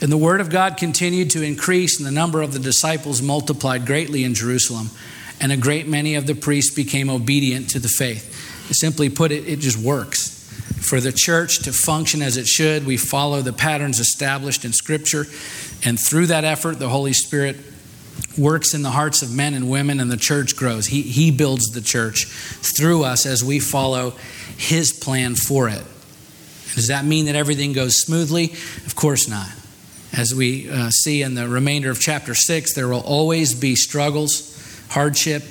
And 0.00 0.12
the 0.12 0.18
word 0.18 0.40
of 0.40 0.50
God 0.50 0.76
continued 0.76 1.30
to 1.30 1.42
increase, 1.42 1.98
and 1.98 2.06
the 2.06 2.12
number 2.12 2.42
of 2.42 2.52
the 2.52 2.58
disciples 2.58 3.22
multiplied 3.22 3.86
greatly 3.86 4.24
in 4.24 4.34
Jerusalem, 4.34 4.90
and 5.40 5.50
a 5.52 5.56
great 5.56 5.88
many 5.88 6.14
of 6.14 6.26
the 6.26 6.34
priests 6.34 6.74
became 6.74 7.08
obedient 7.08 7.70
to 7.70 7.78
the 7.78 7.88
faith. 7.88 8.32
Simply 8.72 9.08
put, 9.08 9.30
it, 9.30 9.46
it 9.46 9.60
just 9.60 9.78
works. 9.78 10.33
For 10.88 11.00
the 11.00 11.12
church 11.12 11.60
to 11.60 11.72
function 11.72 12.20
as 12.20 12.36
it 12.36 12.46
should, 12.46 12.84
we 12.84 12.96
follow 12.96 13.40
the 13.40 13.52
patterns 13.52 14.00
established 14.00 14.64
in 14.64 14.72
Scripture 14.72 15.26
and 15.84 16.00
through 16.00 16.26
that 16.26 16.44
effort, 16.44 16.78
the 16.78 16.88
Holy 16.88 17.12
Spirit 17.12 17.56
works 18.38 18.74
in 18.74 18.82
the 18.82 18.90
hearts 18.90 19.22
of 19.22 19.34
men 19.34 19.54
and 19.54 19.68
women, 19.68 20.00
and 20.00 20.10
the 20.10 20.16
church 20.16 20.56
grows. 20.56 20.86
He, 20.86 21.02
he 21.02 21.30
builds 21.30 21.66
the 21.66 21.80
church 21.80 22.24
through 22.24 23.04
us 23.04 23.26
as 23.26 23.44
we 23.44 23.60
follow 23.60 24.14
His 24.56 24.92
plan 24.92 25.34
for 25.34 25.68
it. 25.68 25.82
Does 26.74 26.88
that 26.88 27.04
mean 27.04 27.26
that 27.26 27.36
everything 27.36 27.72
goes 27.72 27.96
smoothly? 27.98 28.52
Of 28.86 28.94
course 28.96 29.28
not. 29.28 29.48
As 30.12 30.34
we 30.34 30.70
uh, 30.70 30.90
see 30.90 31.22
in 31.22 31.34
the 31.34 31.48
remainder 31.48 31.90
of 31.90 32.00
chapter 32.00 32.34
6, 32.34 32.74
there 32.74 32.88
will 32.88 33.02
always 33.02 33.54
be 33.54 33.76
struggles, 33.76 34.86
hardship, 34.90 35.42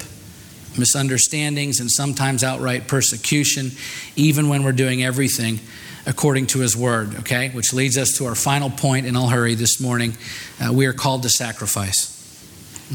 misunderstandings, 0.77 1.79
and 1.79 1.91
sometimes 1.91 2.43
outright 2.43 2.87
persecution, 2.87 3.71
even 4.15 4.49
when 4.49 4.63
we're 4.63 4.71
doing 4.71 5.03
everything 5.03 5.59
according 6.05 6.47
to 6.47 6.59
his 6.59 6.75
word, 6.75 7.15
okay? 7.19 7.49
Which 7.49 7.73
leads 7.73 7.97
us 7.97 8.17
to 8.17 8.25
our 8.25 8.35
final 8.35 8.69
point, 8.69 9.05
and 9.05 9.15
I'll 9.15 9.29
hurry 9.29 9.55
this 9.55 9.79
morning. 9.79 10.17
Uh, 10.59 10.73
we 10.73 10.85
are 10.85 10.93
called 10.93 11.23
to 11.23 11.29
sacrifice. 11.29 12.13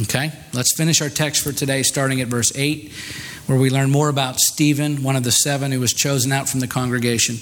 Okay? 0.03 0.33
Let's 0.53 0.77
finish 0.77 1.01
our 1.01 1.09
text 1.09 1.43
for 1.43 1.53
today, 1.53 1.83
starting 1.83 2.21
at 2.21 2.29
verse 2.29 2.53
8, 2.55 2.93
where 3.47 3.59
we 3.59 3.71
learn 3.71 3.91
more 3.91 4.09
about 4.09 4.39
Stephen, 4.39 5.03
one 5.03 5.17
of 5.17 5.25
the 5.25 5.33
seven 5.33 5.73
who 5.73 5.81
was 5.81 5.93
chosen 5.93 6.33
out 6.33 6.49
from 6.49 6.61
the 6.61 6.69
congregation 6.69 7.37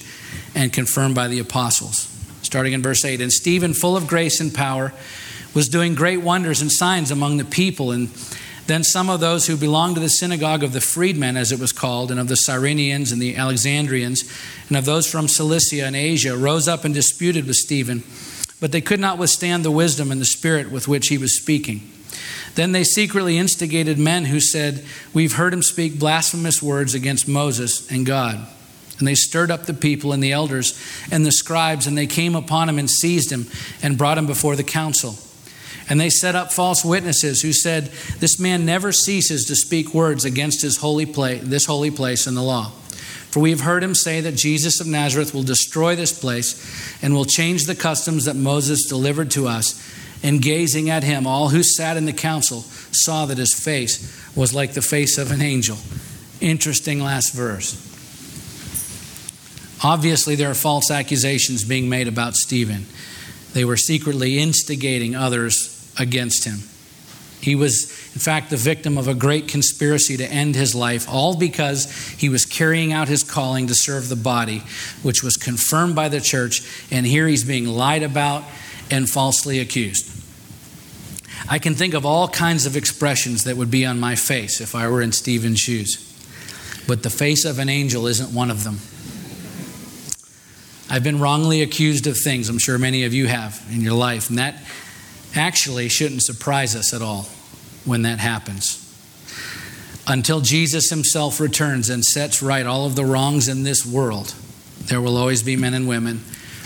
and 0.54 0.72
confirmed 0.72 1.14
by 1.14 1.28
the 1.28 1.40
apostles. 1.40 2.12
Starting 2.42 2.72
in 2.72 2.82
verse 2.82 3.04
8 3.04 3.20
And 3.20 3.32
Stephen, 3.32 3.74
full 3.74 3.96
of 3.96 4.06
grace 4.06 4.40
and 4.40 4.54
power, 4.54 4.92
was 5.52 5.68
doing 5.68 5.94
great 5.94 6.18
wonders 6.18 6.62
and 6.62 6.70
signs 6.70 7.10
among 7.10 7.38
the 7.38 7.44
people. 7.44 7.90
And 7.90 8.08
then 8.66 8.82
some 8.82 9.08
of 9.08 9.20
those 9.20 9.46
who 9.46 9.56
belonged 9.56 9.94
to 9.94 10.00
the 10.00 10.08
synagogue 10.08 10.62
of 10.62 10.72
the 10.72 10.80
freedmen, 10.80 11.36
as 11.36 11.52
it 11.52 11.60
was 11.60 11.72
called, 11.72 12.10
and 12.10 12.18
of 12.18 12.28
the 12.28 12.34
Cyrenians 12.36 13.12
and 13.12 13.22
the 13.22 13.36
Alexandrians, 13.36 14.24
and 14.68 14.76
of 14.76 14.84
those 14.84 15.10
from 15.10 15.28
Cilicia 15.28 15.84
and 15.84 15.94
Asia, 15.94 16.36
rose 16.36 16.66
up 16.66 16.84
and 16.84 16.92
disputed 16.92 17.46
with 17.46 17.56
Stephen, 17.56 18.02
but 18.60 18.72
they 18.72 18.80
could 18.80 19.00
not 19.00 19.18
withstand 19.18 19.64
the 19.64 19.70
wisdom 19.70 20.10
and 20.10 20.20
the 20.20 20.26
spirit 20.26 20.70
with 20.70 20.88
which 20.88 21.08
he 21.08 21.18
was 21.18 21.36
speaking. 21.36 21.90
Then 22.56 22.72
they 22.72 22.84
secretly 22.84 23.38
instigated 23.38 23.98
men 23.98 24.24
who 24.24 24.40
said, 24.40 24.84
We've 25.12 25.34
heard 25.34 25.52
him 25.52 25.62
speak 25.62 25.98
blasphemous 25.98 26.62
words 26.62 26.94
against 26.94 27.28
Moses 27.28 27.90
and 27.90 28.06
God. 28.06 28.46
And 28.98 29.06
they 29.06 29.14
stirred 29.14 29.50
up 29.50 29.66
the 29.66 29.74
people 29.74 30.12
and 30.12 30.22
the 30.22 30.32
elders 30.32 30.80
and 31.10 31.24
the 31.24 31.32
scribes, 31.32 31.86
and 31.86 31.98
they 31.98 32.06
came 32.06 32.34
upon 32.34 32.68
him 32.68 32.78
and 32.78 32.90
seized 32.90 33.30
him 33.30 33.46
and 33.82 33.98
brought 33.98 34.16
him 34.16 34.26
before 34.26 34.56
the 34.56 34.64
council. 34.64 35.16
And 35.88 36.00
they 36.00 36.10
set 36.10 36.34
up 36.34 36.52
false 36.52 36.84
witnesses 36.84 37.42
who 37.42 37.52
said, 37.52 37.86
This 38.18 38.40
man 38.40 38.66
never 38.66 38.90
ceases 38.90 39.44
to 39.44 39.56
speak 39.56 39.94
words 39.94 40.24
against 40.24 40.62
his 40.62 40.78
holy 40.78 41.06
place, 41.06 41.42
this 41.44 41.66
holy 41.66 41.90
place 41.90 42.26
and 42.26 42.36
the 42.36 42.42
law. 42.42 42.72
For 43.30 43.40
we 43.40 43.50
have 43.50 43.60
heard 43.60 43.84
him 43.84 43.94
say 43.94 44.20
that 44.22 44.34
Jesus 44.34 44.80
of 44.80 44.86
Nazareth 44.86 45.34
will 45.34 45.42
destroy 45.42 45.94
this 45.94 46.18
place 46.18 47.02
and 47.02 47.14
will 47.14 47.24
change 47.24 47.64
the 47.64 47.74
customs 47.74 48.24
that 48.24 48.34
Moses 48.34 48.86
delivered 48.86 49.30
to 49.32 49.46
us. 49.46 49.82
And 50.22 50.40
gazing 50.40 50.88
at 50.88 51.04
him, 51.04 51.26
all 51.26 51.50
who 51.50 51.62
sat 51.62 51.96
in 51.96 52.06
the 52.06 52.12
council 52.12 52.62
saw 52.62 53.26
that 53.26 53.38
his 53.38 53.54
face 53.54 54.34
was 54.34 54.54
like 54.54 54.72
the 54.72 54.82
face 54.82 55.18
of 55.18 55.30
an 55.30 55.42
angel. 55.42 55.76
Interesting 56.40 57.00
last 57.00 57.34
verse. 57.34 57.82
Obviously, 59.84 60.34
there 60.34 60.50
are 60.50 60.54
false 60.54 60.90
accusations 60.90 61.62
being 61.62 61.88
made 61.88 62.08
about 62.08 62.34
Stephen. 62.34 62.86
They 63.52 63.64
were 63.64 63.76
secretly 63.76 64.38
instigating 64.38 65.14
others 65.14 65.75
against 65.98 66.44
him. 66.44 66.60
He 67.40 67.54
was, 67.54 67.90
in 68.12 68.18
fact, 68.18 68.50
the 68.50 68.56
victim 68.56 68.98
of 68.98 69.08
a 69.08 69.14
great 69.14 69.46
conspiracy 69.46 70.16
to 70.16 70.26
end 70.26 70.54
his 70.54 70.74
life, 70.74 71.06
all 71.08 71.36
because 71.36 71.92
he 72.18 72.28
was 72.28 72.44
carrying 72.44 72.92
out 72.92 73.08
his 73.08 73.22
calling 73.22 73.66
to 73.68 73.74
serve 73.74 74.08
the 74.08 74.16
body, 74.16 74.62
which 75.02 75.22
was 75.22 75.36
confirmed 75.36 75.94
by 75.94 76.08
the 76.08 76.20
church, 76.20 76.62
and 76.90 77.06
here 77.06 77.28
he's 77.28 77.44
being 77.44 77.66
lied 77.66 78.02
about 78.02 78.42
and 78.90 79.08
falsely 79.08 79.60
accused. 79.60 80.10
I 81.48 81.58
can 81.58 81.74
think 81.74 81.94
of 81.94 82.04
all 82.04 82.26
kinds 82.26 82.66
of 82.66 82.76
expressions 82.76 83.44
that 83.44 83.56
would 83.56 83.70
be 83.70 83.86
on 83.86 84.00
my 84.00 84.16
face 84.16 84.60
if 84.60 84.74
I 84.74 84.88
were 84.88 85.02
in 85.02 85.12
Stephen's 85.12 85.60
shoes, 85.60 86.02
but 86.88 87.02
the 87.02 87.10
face 87.10 87.44
of 87.44 87.58
an 87.58 87.68
angel 87.68 88.06
isn't 88.06 88.34
one 88.34 88.50
of 88.50 88.64
them. 88.64 88.80
I've 90.88 91.04
been 91.04 91.20
wrongly 91.20 91.62
accused 91.62 92.06
of 92.06 92.16
things, 92.16 92.48
I'm 92.48 92.58
sure 92.58 92.78
many 92.78 93.04
of 93.04 93.12
you 93.12 93.26
have 93.26 93.64
in 93.70 93.82
your 93.82 93.94
life, 93.94 94.30
and 94.30 94.38
that 94.38 94.56
actually 95.36 95.88
shouldn't 95.88 96.22
surprise 96.22 96.74
us 96.74 96.92
at 96.92 97.02
all 97.02 97.28
when 97.84 98.02
that 98.02 98.18
happens. 98.18 98.82
Until 100.06 100.40
Jesus 100.40 100.88
himself 100.90 101.40
returns 101.40 101.90
and 101.90 102.04
sets 102.04 102.42
right 102.42 102.64
all 102.64 102.86
of 102.86 102.96
the 102.96 103.04
wrongs 103.04 103.48
in 103.48 103.64
this 103.64 103.84
world, 103.84 104.34
there 104.84 105.00
will 105.00 105.16
always 105.16 105.42
be 105.42 105.56
men 105.56 105.74
and 105.74 105.88
women 105.88 106.22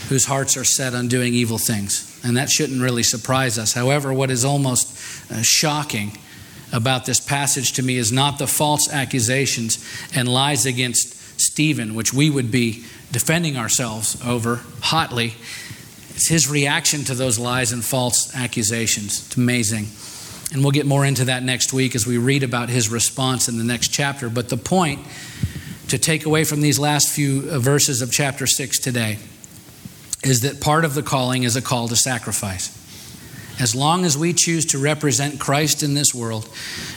whose 0.09 0.26
hearts 0.26 0.56
are 0.56 0.64
set 0.64 0.94
on 0.94 1.09
doing 1.09 1.33
evil 1.33 1.56
things. 1.56 2.20
And 2.24 2.37
that 2.37 2.50
shouldn't 2.50 2.83
really 2.83 3.02
surprise 3.02 3.59
us. 3.59 3.72
However, 3.72 4.12
what 4.12 4.30
is 4.30 4.44
almost 4.44 5.33
uh, 5.33 5.40
shocking 5.42 6.18
about 6.72 7.06
this 7.06 7.20
passage 7.20 7.72
to 7.72 7.83
me 7.83 7.96
is 7.96 8.12
not 8.12 8.38
the 8.38 8.46
false 8.46 8.92
accusations 8.92 9.85
and 10.14 10.28
lies 10.28 10.66
against 10.66 11.40
Stephen, 11.40 11.94
which 11.94 12.12
we 12.12 12.28
would 12.28 12.50
be 12.50 12.85
defending 13.11 13.56
ourselves 13.56 14.20
over 14.24 14.61
hotly. 14.83 15.35
It's 16.20 16.28
his 16.28 16.50
reaction 16.50 17.04
to 17.04 17.14
those 17.14 17.38
lies 17.38 17.72
and 17.72 17.83
false 17.83 18.37
accusations. 18.37 19.24
It's 19.24 19.38
amazing. 19.38 19.87
And 20.52 20.62
we'll 20.62 20.70
get 20.70 20.85
more 20.85 21.06
into 21.06 21.24
that 21.24 21.42
next 21.42 21.72
week 21.72 21.94
as 21.94 22.06
we 22.06 22.18
read 22.18 22.42
about 22.42 22.68
his 22.68 22.90
response 22.90 23.48
in 23.48 23.56
the 23.56 23.64
next 23.64 23.88
chapter. 23.88 24.28
But 24.28 24.50
the 24.50 24.59
point 24.59 25.00
to 25.88 25.96
take 25.96 26.26
away 26.26 26.44
from 26.44 26.61
these 26.61 26.78
last 26.78 27.09
few 27.09 27.48
uh, 27.48 27.59
verses 27.59 28.02
of 28.02 28.12
chapter 28.12 28.46
6 28.46 28.80
today 28.80 29.16
is 30.22 30.42
that 30.42 30.61
part 30.61 30.85
of 30.85 30.92
the 30.92 31.02
calling 31.02 31.44
is 31.44 31.56
a 31.56 31.62
call 31.62 31.88
to 31.88 31.96
sacrifice. 31.96 32.68
As 33.59 33.74
long 33.74 34.04
as 34.04 34.18
we 34.18 34.35
choose 34.35 34.66
to 34.66 34.78
represent 34.78 35.40
Christ 35.40 35.83
in 35.83 35.94
this 35.94 36.14
world, 36.14 36.50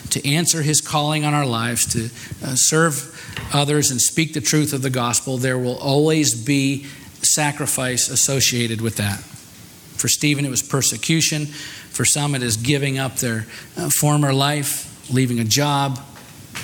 to 0.10 0.30
answer 0.30 0.64
his 0.64 0.82
calling 0.82 1.24
on 1.24 1.34
our 1.34 1.46
lives, 1.46 1.88
to 1.94 2.10
uh, 2.46 2.56
serve 2.56 3.40
others 3.54 3.90
and 3.90 4.02
speak 4.02 4.34
the 4.34 4.42
truth 4.42 4.74
of 4.74 4.82
the 4.82 4.90
gospel, 4.90 5.38
there 5.38 5.58
will 5.58 5.78
always 5.78 6.36
be 6.36 6.88
sacrifice 7.26 8.10
associated 8.10 8.82
with 8.82 8.98
that. 8.98 9.20
For 9.20 10.08
Stephen, 10.08 10.46
it 10.46 10.50
was 10.50 10.62
persecution. 10.62 11.46
For 11.46 12.06
some, 12.06 12.36
it 12.36 12.44
is 12.44 12.58
giving 12.58 12.98
up 12.98 13.18
their 13.18 13.46
uh, 13.78 13.90
former 13.90 14.34
life, 14.34 15.12
leaving 15.12 15.40
a 15.40 15.44
job, 15.44 16.00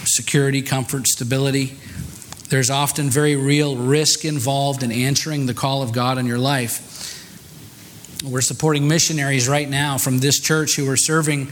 security, 0.03 0.61
comfort, 0.61 1.07
stability. 1.07 1.77
There's 2.49 2.69
often 2.69 3.09
very 3.09 3.35
real 3.35 3.75
risk 3.75 4.25
involved 4.25 4.83
in 4.83 4.91
answering 4.91 5.45
the 5.45 5.53
call 5.53 5.83
of 5.83 5.93
God 5.93 6.17
in 6.17 6.25
your 6.25 6.39
life. 6.39 6.87
We're 8.25 8.41
supporting 8.41 8.87
missionaries 8.87 9.47
right 9.47 9.69
now 9.69 9.97
from 9.97 10.17
this 10.17 10.39
church 10.41 10.75
who 10.75 10.89
are 10.89 10.97
serving 10.97 11.49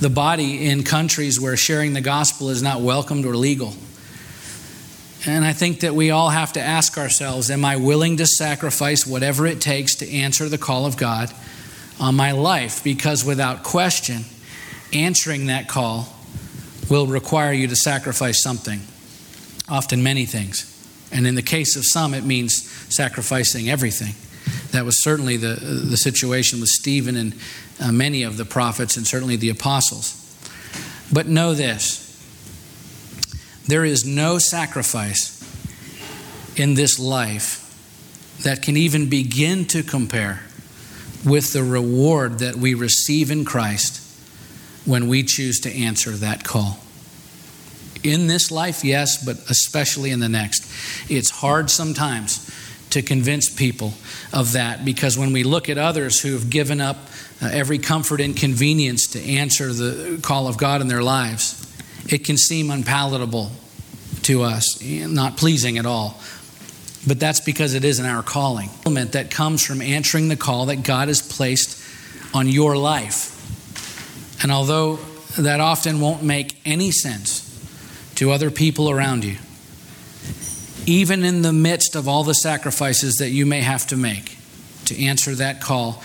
the 0.00 0.10
body 0.10 0.68
in 0.68 0.82
countries 0.82 1.40
where 1.40 1.56
sharing 1.56 1.94
the 1.94 2.02
gospel 2.02 2.50
is 2.50 2.62
not 2.62 2.82
welcomed 2.82 3.24
or 3.24 3.36
legal. 3.36 3.74
And 5.26 5.44
I 5.44 5.52
think 5.52 5.80
that 5.80 5.94
we 5.94 6.10
all 6.10 6.30
have 6.30 6.54
to 6.54 6.60
ask 6.60 6.96
ourselves 6.96 7.50
Am 7.50 7.64
I 7.64 7.76
willing 7.76 8.16
to 8.18 8.26
sacrifice 8.26 9.06
whatever 9.06 9.46
it 9.46 9.60
takes 9.60 9.96
to 9.96 10.10
answer 10.10 10.48
the 10.48 10.58
call 10.58 10.86
of 10.86 10.96
God 10.96 11.32
on 11.98 12.14
my 12.14 12.32
life? 12.32 12.82
Because 12.82 13.24
without 13.24 13.62
question, 13.62 14.24
answering 14.92 15.46
that 15.46 15.68
call 15.68 16.08
will 16.88 17.06
require 17.06 17.52
you 17.52 17.68
to 17.68 17.76
sacrifice 17.76 18.42
something, 18.42 18.80
often 19.68 20.02
many 20.02 20.24
things. 20.24 20.66
And 21.12 21.26
in 21.26 21.34
the 21.34 21.42
case 21.42 21.76
of 21.76 21.84
some, 21.84 22.14
it 22.14 22.24
means 22.24 22.68
sacrificing 22.94 23.68
everything. 23.68 24.14
That 24.72 24.84
was 24.84 25.02
certainly 25.02 25.36
the, 25.36 25.54
the 25.54 25.96
situation 25.96 26.60
with 26.60 26.68
Stephen 26.68 27.16
and 27.16 27.34
uh, 27.80 27.92
many 27.92 28.22
of 28.22 28.36
the 28.36 28.44
prophets, 28.44 28.96
and 28.96 29.06
certainly 29.06 29.36
the 29.36 29.50
apostles. 29.50 30.16
But 31.12 31.26
know 31.26 31.54
this 31.54 32.09
there 33.70 33.84
is 33.84 34.04
no 34.04 34.38
sacrifice 34.38 35.38
in 36.56 36.74
this 36.74 36.98
life 36.98 37.66
that 38.42 38.62
can 38.62 38.76
even 38.76 39.08
begin 39.08 39.64
to 39.66 39.82
compare 39.82 40.42
with 41.24 41.52
the 41.52 41.62
reward 41.62 42.38
that 42.40 42.56
we 42.56 42.74
receive 42.74 43.30
in 43.30 43.44
Christ 43.44 44.00
when 44.84 45.08
we 45.08 45.22
choose 45.22 45.60
to 45.60 45.70
answer 45.70 46.12
that 46.12 46.42
call. 46.42 46.78
In 48.02 48.26
this 48.26 48.50
life, 48.50 48.82
yes, 48.82 49.22
but 49.22 49.36
especially 49.50 50.10
in 50.10 50.20
the 50.20 50.28
next. 50.28 50.66
It's 51.10 51.30
hard 51.30 51.70
sometimes 51.70 52.50
to 52.90 53.02
convince 53.02 53.48
people 53.54 53.92
of 54.32 54.52
that 54.52 54.84
because 54.84 55.18
when 55.18 55.32
we 55.32 55.44
look 55.44 55.68
at 55.68 55.78
others 55.78 56.20
who 56.20 56.32
have 56.32 56.50
given 56.50 56.80
up 56.80 56.96
uh, 57.42 57.50
every 57.52 57.78
comfort 57.78 58.20
and 58.20 58.36
convenience 58.36 59.06
to 59.08 59.22
answer 59.22 59.72
the 59.72 60.18
call 60.22 60.48
of 60.48 60.56
God 60.56 60.80
in 60.80 60.88
their 60.88 61.02
lives, 61.02 61.69
it 62.12 62.24
can 62.24 62.36
seem 62.36 62.70
unpalatable 62.70 63.50
to 64.22 64.42
us, 64.42 64.82
not 64.82 65.36
pleasing 65.36 65.78
at 65.78 65.86
all. 65.86 66.20
But 67.06 67.18
that's 67.18 67.40
because 67.40 67.74
it 67.74 67.84
isn't 67.84 68.04
our 68.04 68.22
calling. 68.22 68.68
That 68.84 69.30
comes 69.30 69.64
from 69.64 69.80
answering 69.80 70.28
the 70.28 70.36
call 70.36 70.66
that 70.66 70.82
God 70.82 71.08
has 71.08 71.22
placed 71.22 71.82
on 72.34 72.48
your 72.48 72.76
life. 72.76 73.36
And 74.42 74.52
although 74.52 74.96
that 75.38 75.60
often 75.60 76.00
won't 76.00 76.22
make 76.22 76.56
any 76.64 76.90
sense 76.90 77.46
to 78.16 78.30
other 78.30 78.50
people 78.50 78.90
around 78.90 79.24
you, 79.24 79.36
even 80.86 81.24
in 81.24 81.42
the 81.42 81.52
midst 81.52 81.94
of 81.94 82.08
all 82.08 82.24
the 82.24 82.34
sacrifices 82.34 83.16
that 83.16 83.30
you 83.30 83.46
may 83.46 83.60
have 83.60 83.86
to 83.88 83.96
make 83.96 84.36
to 84.86 85.04
answer 85.04 85.34
that 85.36 85.60
call, 85.60 86.02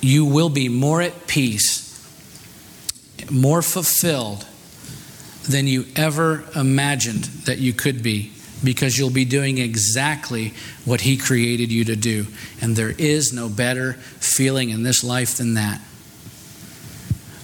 you 0.00 0.24
will 0.24 0.48
be 0.48 0.68
more 0.68 1.00
at 1.00 1.26
peace, 1.26 1.84
more 3.30 3.62
fulfilled 3.62 4.46
than 5.48 5.66
you 5.66 5.86
ever 5.96 6.44
imagined 6.54 7.24
that 7.46 7.58
you 7.58 7.72
could 7.72 8.02
be 8.02 8.32
because 8.62 8.98
you'll 8.98 9.10
be 9.10 9.24
doing 9.24 9.58
exactly 9.58 10.52
what 10.84 11.00
He 11.00 11.16
created 11.16 11.72
you 11.72 11.84
to 11.84 11.96
do. 11.96 12.26
And 12.60 12.76
there 12.76 12.90
is 12.90 13.32
no 13.32 13.48
better 13.48 13.94
feeling 13.94 14.70
in 14.70 14.82
this 14.82 15.02
life 15.02 15.36
than 15.36 15.54
that. 15.54 15.80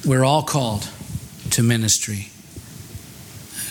We're 0.04 0.24
all 0.24 0.42
called 0.42 0.88
to 1.52 1.62
ministry, 1.62 2.28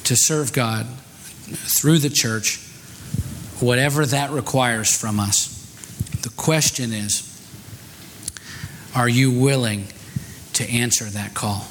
to 0.05 0.15
serve 0.15 0.53
God 0.53 0.87
through 0.87 1.99
the 1.99 2.09
church, 2.09 2.59
whatever 3.59 4.05
that 4.05 4.31
requires 4.31 4.95
from 4.95 5.19
us. 5.19 5.49
The 6.21 6.29
question 6.29 6.93
is 6.93 7.29
are 8.95 9.09
you 9.09 9.31
willing 9.31 9.87
to 10.53 10.69
answer 10.69 11.05
that 11.05 11.33
call? 11.33 11.67